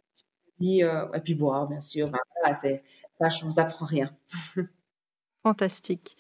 et 0.64 1.20
puis 1.25 1.35
boire, 1.35 1.68
bien 1.68 1.81
sûr. 1.81 2.09
voilà, 2.09 2.55
ça, 2.55 2.68
je 3.29 3.44
vous 3.44 3.59
apprends 3.59 3.87
rien. 3.87 4.11
Fantastique. 5.42 6.16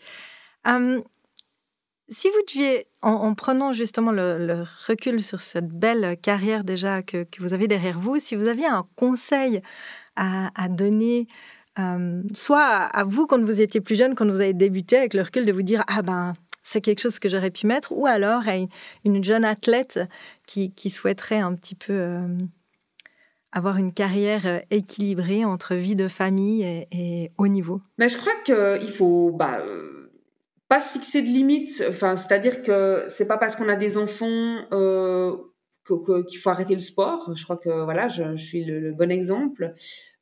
si 2.08 2.28
vous 2.28 2.42
deviez, 2.48 2.86
en, 3.02 3.34
prenant 3.34 3.72
justement 3.72 4.10
le, 4.12 4.64
recul 4.86 5.22
sur 5.22 5.40
cette 5.40 5.68
belle 5.68 6.16
carrière 6.20 6.64
déjà 6.64 7.02
que, 7.02 7.24
que, 7.24 7.40
vous 7.40 7.52
avez 7.52 7.68
derrière 7.68 7.98
vous, 7.98 8.18
si 8.18 8.34
vous 8.34 8.48
aviez 8.48 8.66
un 8.66 8.86
conseil 8.96 9.60
à, 10.16 10.50
à 10.60 10.68
donner, 10.68 11.28
soit 12.34 12.66
à 12.66 13.04
vous 13.04 13.26
quand 13.26 13.42
vous 13.42 13.60
étiez 13.62 13.80
plus 13.80 13.96
jeune, 13.96 14.14
quand 14.14 14.26
vous 14.26 14.40
avez 14.40 14.54
débuté, 14.54 14.98
avec 14.98 15.14
le 15.14 15.22
recul 15.22 15.46
de 15.46 15.52
vous 15.52 15.62
dire 15.62 15.84
ah 15.86 16.02
ben 16.02 16.32
c'est 16.72 16.80
quelque 16.80 17.00
chose 17.00 17.18
que 17.18 17.28
j'aurais 17.28 17.50
pu 17.50 17.66
mettre, 17.66 17.92
ou 17.92 18.06
alors 18.06 18.42
à 18.48 18.54
une 19.04 19.22
jeune 19.22 19.44
athlète 19.44 20.00
qui, 20.46 20.72
souhaiterait 20.90 21.40
un 21.40 21.54
petit 21.54 21.74
peu 21.74 22.26
avoir 23.52 23.76
une 23.76 23.92
carrière 23.92 24.46
euh, 24.46 24.58
équilibrée 24.70 25.44
entre 25.44 25.74
vie 25.74 25.94
de 25.94 26.08
famille 26.08 26.64
et, 26.90 27.30
haut 27.38 27.48
niveau 27.48 27.80
Mais 27.98 28.08
je 28.08 28.16
crois 28.16 28.32
qu'il 28.44 28.90
faut 28.90 29.30
bah, 29.30 29.60
euh, 29.60 30.10
pas 30.68 30.80
se 30.80 30.92
fixer 30.92 31.22
de 31.22 31.28
limites. 31.28 31.84
Enfin, 31.88 32.16
c'est-à-dire 32.16 32.62
que 32.62 33.04
c'est 33.08 33.28
pas 33.28 33.38
parce 33.38 33.54
qu'on 33.54 33.68
a 33.68 33.76
des 33.76 33.98
enfants 33.98 34.56
euh, 34.72 35.36
qu'il 35.86 36.38
faut 36.38 36.50
arrêter 36.50 36.74
le 36.74 36.80
sport. 36.80 37.32
Je 37.36 37.44
crois 37.44 37.58
que 37.58 37.84
voilà, 37.84 38.08
je, 38.08 38.36
suis 38.36 38.64
le, 38.64 38.92
bon 38.92 39.10
exemple. 39.10 39.74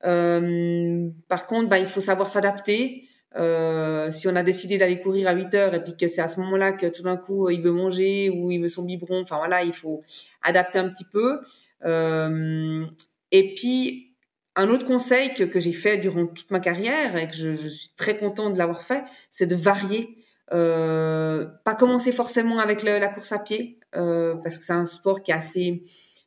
par 0.03 1.47
contre, 1.47 1.69
bah, 1.69 1.79
il 1.79 1.87
faut 1.87 2.01
savoir 2.01 2.29
s'adapter. 2.29 3.05
Si 3.35 4.29
on 4.29 4.37
a 4.37 4.43
décidé 4.43 4.79
d'aller 4.79 5.01
courir 5.01 5.29
à 5.29 5.35
8 5.35 5.55
heures 5.55 5.75
et 5.75 5.83
puis 5.83 5.97
que 5.97 6.09
c'est 6.09 6.21
à 6.21 6.29
ce 6.29 6.41
moment-là 6.41 6.73
que 6.73 6.87
tout 6.87 7.03
d'un 7.03 7.17
coup 7.17 7.49
il 7.49 7.63
veut 7.63 7.71
manger 7.71 8.31
ou 8.31 8.51
il 8.51 8.61
veut 8.61 8.69
son 8.69 8.83
biberon, 8.83 9.21
enfin 9.21 9.39
voilà, 9.39 9.63
il 9.63 9.73
faut 9.73 10.03
adapter 10.43 10.79
un 10.79 10.89
petit 10.89 11.05
peu. 11.05 11.41
Euh, 11.85 12.85
et 13.33 13.55
puis, 13.55 14.15
un 14.57 14.69
autre 14.69 14.87
conseil 14.87 15.33
que, 15.35 15.45
que 15.45 15.61
j'ai 15.61 15.73
fait 15.73 15.99
durant 15.99 16.27
toute 16.27 16.51
ma 16.51 16.61
carrière 16.61 17.17
et 17.17 17.29
que 17.29 17.35
je, 17.35 17.69
suis 17.69 17.91
très 17.97 18.19
contente 18.19 18.55
de 18.55 18.59
l'avoir 18.59 18.83
fait, 18.83 19.05
c'est 19.31 19.47
de 19.47 19.55
varier. 19.55 20.17
Euh, 20.53 21.47
pas 21.65 21.75
commencer 21.75 22.13
forcément 22.13 22.59
avec 22.59 22.83
la 22.83 23.09
course 23.09 23.33
à 23.33 23.39
pied, 23.39 23.79
euh, 23.95 24.35
parce 24.37 24.59
que 24.59 24.65
c'est 24.65 24.73
un 24.73 24.85
sport 24.85 25.23
qui 25.23 25.31
est 25.31 25.35
assez 25.35 25.83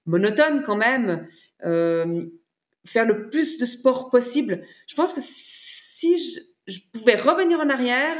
monotone 0.06 0.64
quand 0.64 0.78
même. 0.78 1.28
Euh, 1.66 2.22
faire 2.86 3.06
le 3.06 3.30
plus 3.30 3.58
de 3.58 3.66
sport 3.66 4.10
possible. 4.10 4.62
Je 4.88 4.96
pense 4.96 5.14
que 5.14 5.22
si 5.22 6.18
je, 6.18 6.40
je 6.68 6.80
pouvais 6.94 7.16
revenir 7.16 7.60
en 7.60 7.70
arrière, 7.70 8.18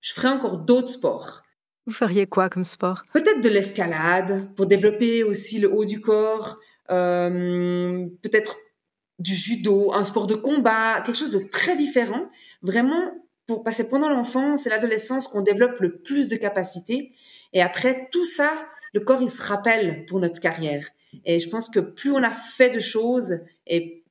je 0.00 0.12
ferais 0.12 0.28
encore 0.28 0.58
d'autres 0.58 0.88
sports. 0.88 1.42
Vous 1.86 1.92
feriez 1.92 2.26
quoi 2.26 2.50
comme 2.50 2.64
sport? 2.64 3.02
Peut-être 3.14 3.40
de 3.40 3.48
l'escalade 3.48 4.54
pour 4.54 4.66
développer 4.66 5.24
aussi 5.24 5.58
le 5.58 5.72
haut 5.72 5.86
du 5.86 6.00
corps, 6.00 6.58
euh, 6.90 8.06
peut-être 8.22 8.56
du 9.18 9.34
judo, 9.34 9.92
un 9.92 10.04
sport 10.04 10.26
de 10.26 10.34
combat, 10.34 11.00
quelque 11.00 11.16
chose 11.16 11.30
de 11.30 11.48
très 11.50 11.76
différent. 11.76 12.28
Vraiment, 12.62 13.10
pour 13.46 13.64
passer 13.64 13.88
pendant 13.88 14.08
l'enfance 14.08 14.66
et 14.66 14.70
l'adolescence 14.70 15.26
qu'on 15.26 15.40
développe 15.40 15.80
le 15.80 15.98
plus 15.98 16.28
de 16.28 16.36
capacités. 16.36 17.12
Et 17.54 17.62
après, 17.62 18.08
tout 18.12 18.26
ça, 18.26 18.52
le 18.92 19.00
corps, 19.00 19.22
il 19.22 19.30
se 19.30 19.42
rappelle 19.42 20.04
pour 20.04 20.20
notre 20.20 20.40
carrière. 20.40 20.86
Et 21.24 21.40
je 21.40 21.48
pense 21.48 21.70
que 21.70 21.80
plus 21.80 22.12
on 22.12 22.22
a 22.22 22.30
fait 22.30 22.70
de 22.70 22.80
choses, 22.80 23.40
et 23.66 24.04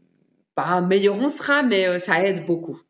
pas 0.56 0.82
meilleur 0.82 1.16
on 1.16 1.30
sera, 1.30 1.62
mais 1.62 1.88
euh, 1.88 2.00
ça 2.00 2.26
aide 2.26 2.46
beaucoup. 2.48 2.82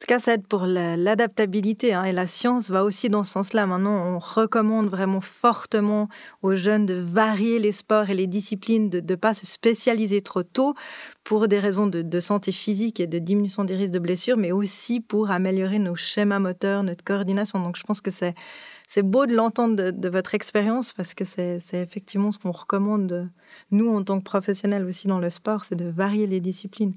Tout 0.00 0.06
cas, 0.06 0.20
ça 0.20 0.34
aide 0.34 0.46
pour 0.46 0.64
l'adaptabilité 0.64 1.92
hein, 1.92 2.04
et 2.04 2.12
la 2.12 2.28
science 2.28 2.70
va 2.70 2.84
aussi 2.84 3.08
dans 3.08 3.24
ce 3.24 3.32
sens-là. 3.32 3.66
Maintenant, 3.66 4.14
on 4.14 4.20
recommande 4.20 4.86
vraiment 4.86 5.20
fortement 5.20 6.08
aux 6.42 6.54
jeunes 6.54 6.86
de 6.86 6.94
varier 6.94 7.58
les 7.58 7.72
sports 7.72 8.08
et 8.08 8.14
les 8.14 8.28
disciplines, 8.28 8.90
de 8.90 9.00
ne 9.00 9.16
pas 9.16 9.34
se 9.34 9.44
spécialiser 9.44 10.20
trop 10.20 10.44
tôt 10.44 10.74
pour 11.24 11.48
des 11.48 11.58
raisons 11.58 11.88
de, 11.88 12.20
santé 12.20 12.52
physique 12.52 13.00
et 13.00 13.08
de 13.08 13.18
diminution 13.18 13.64
des 13.64 13.74
risques 13.74 13.90
de 13.90 13.98
blessures, 13.98 14.36
mais 14.36 14.52
aussi 14.52 15.00
pour 15.00 15.32
améliorer 15.32 15.80
nos 15.80 15.96
schémas 15.96 16.38
moteurs, 16.38 16.84
notre 16.84 17.02
coordination. 17.02 17.58
Donc, 17.58 17.76
je 17.76 17.82
pense 17.82 18.00
que 18.00 18.12
c'est 18.12 18.34
c'est 18.88 19.02
beau 19.02 19.26
de 19.26 19.34
l'entendre 19.34 19.90
de, 19.90 20.08
votre 20.08 20.34
expérience 20.34 20.94
parce 20.94 21.12
que 21.12 21.26
c'est 21.26 21.60
effectivement 21.74 22.32
ce 22.32 22.38
qu'on 22.38 22.52
recommande, 22.52 23.28
nous, 23.70 23.94
en 23.94 24.02
tant 24.02 24.18
que 24.18 24.24
professionnels 24.24 24.84
aussi 24.86 25.08
dans 25.08 25.18
le 25.18 25.28
sport, 25.28 25.66
c'est 25.66 25.76
de 25.76 25.84
varier 25.84 26.26
les 26.26 26.40
disciplines. 26.40 26.94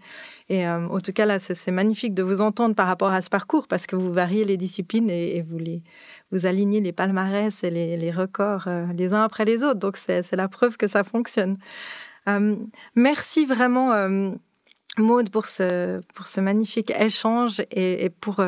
Et 0.47 0.65
euh, 0.65 0.87
en 0.87 1.01
tout 1.01 1.11
cas, 1.11 1.25
là, 1.25 1.37
c'est 1.37 1.71
magnifique 1.71 2.13
de 2.13 2.23
vous 2.23 2.39
entendre 2.39 2.75
par 2.75 2.87
rapport 2.87 3.11
à 3.11 3.21
ce 3.21 3.29
parcours 3.29 3.67
parce 3.67 3.87
que 3.87 3.97
vous 3.97 4.13
variez 4.13 4.45
les 4.45 4.55
disciplines 4.55 5.09
et, 5.09 5.41
vous, 5.41 6.45
alignez 6.45 6.79
les 6.79 6.93
palmarès 6.93 7.61
et 7.65 7.69
les, 7.69 8.11
records 8.11 8.67
euh, 8.67 8.85
les 8.95 9.13
uns 9.13 9.23
après 9.23 9.43
les 9.43 9.61
autres. 9.61 9.79
Donc, 9.79 9.97
c'est 9.97 10.31
la 10.31 10.47
preuve 10.47 10.77
que 10.77 10.87
ça 10.87 11.03
fonctionne. 11.03 11.57
Euh, 12.29 12.55
merci 12.95 13.45
vraiment, 13.45 13.91
Maude, 14.97 15.29
pour 15.29 15.47
ce, 15.47 16.01
magnifique 16.39 16.93
échange 16.97 17.61
et 17.71 18.09
pour 18.09 18.41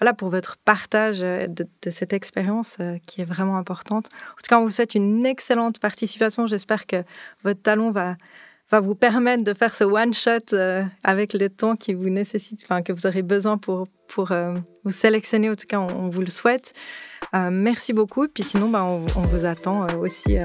voilà, 0.00 0.14
pour 0.14 0.30
votre 0.30 0.56
partage 0.64 1.18
euh, 1.22 1.46
de, 1.46 1.90
cette 1.90 2.12
expérience 2.12 2.78
euh, 2.80 2.96
qui 3.06 3.20
est 3.20 3.24
vraiment 3.24 3.58
importante. 3.58 4.06
En 4.06 4.36
tout 4.42 4.48
cas, 4.48 4.58
on 4.58 4.64
vous 4.64 4.70
souhaite 4.70 4.94
une 4.94 5.26
excellente 5.26 5.78
participation. 5.78 6.46
J'espère 6.46 6.86
que 6.86 7.04
votre 7.44 7.60
talon 7.60 7.90
va, 7.90 8.16
vous 8.72 8.94
permettre 8.94 9.44
de 9.44 9.52
faire 9.52 9.74
ce 9.74 9.84
one-shot 9.84 10.54
euh, 10.54 10.84
avec 11.02 11.34
le 11.34 11.50
temps 11.50 11.76
qui 11.76 11.92
vous 11.92 12.08
nécessite, 12.08 12.66
que 12.84 12.92
vous 12.92 13.06
aurez 13.06 13.22
besoin 13.22 13.58
pour, 13.58 13.88
pour 14.08 14.32
vous 14.84 14.90
sélectionner. 14.90 15.50
En 15.50 15.56
tout 15.56 15.66
cas, 15.66 15.80
on, 15.80 16.08
vous 16.08 16.20
le 16.20 16.28
souhaite. 16.28 16.72
merci 17.34 17.92
beaucoup. 17.92 18.28
Puis 18.28 18.44
sinon, 18.44 18.68
bah, 18.68 18.84
on, 18.84 19.04
on, 19.16 19.22
vous 19.22 19.44
attend 19.44 19.86
aussi 19.98 20.38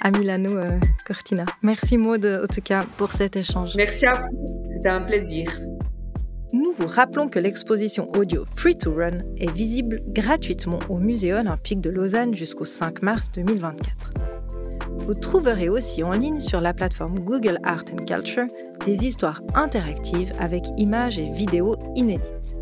à 0.00 0.10
Milano 0.10 0.60
Cortina. 1.06 1.46
Merci 1.62 1.98
Maud, 1.98 2.26
en 2.26 2.52
tout 2.52 2.62
cas, 2.62 2.84
pour 2.96 3.12
cet 3.12 3.36
échange. 3.36 3.76
Merci 3.76 4.06
à 4.06 4.14
vous. 4.14 4.64
C'était 4.66 4.88
un 4.88 5.02
plaisir. 5.02 5.48
Rappelons 6.86 7.28
que 7.28 7.38
l'exposition 7.38 8.10
audio 8.16 8.44
Free 8.56 8.76
to 8.76 8.92
Run 8.92 9.22
est 9.36 9.50
visible 9.50 10.02
gratuitement 10.08 10.80
au 10.88 10.98
Musée 10.98 11.32
olympique 11.32 11.80
de 11.80 11.90
Lausanne 11.90 12.34
jusqu'au 12.34 12.64
5 12.64 13.02
mars 13.02 13.30
2024. 13.32 14.12
Vous 14.98 15.14
trouverez 15.14 15.68
aussi 15.68 16.02
en 16.02 16.12
ligne 16.12 16.40
sur 16.40 16.60
la 16.60 16.74
plateforme 16.74 17.18
Google 17.18 17.58
Art 17.64 17.84
Culture 17.84 18.46
des 18.84 19.04
histoires 19.04 19.40
interactives 19.54 20.32
avec 20.38 20.64
images 20.76 21.18
et 21.18 21.30
vidéos 21.30 21.76
inédites. 21.94 22.56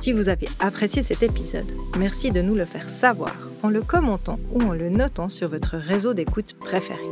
Si 0.00 0.12
vous 0.12 0.28
avez 0.28 0.48
apprécié 0.60 1.02
cet 1.02 1.22
épisode, 1.22 1.70
merci 1.98 2.30
de 2.30 2.40
nous 2.40 2.54
le 2.54 2.64
faire 2.64 2.88
savoir 2.88 3.34
en 3.62 3.68
le 3.68 3.82
commentant 3.82 4.38
ou 4.52 4.62
en 4.62 4.72
le 4.72 4.88
notant 4.88 5.28
sur 5.28 5.48
votre 5.48 5.76
réseau 5.76 6.14
d'écoute 6.14 6.54
préféré. 6.54 7.02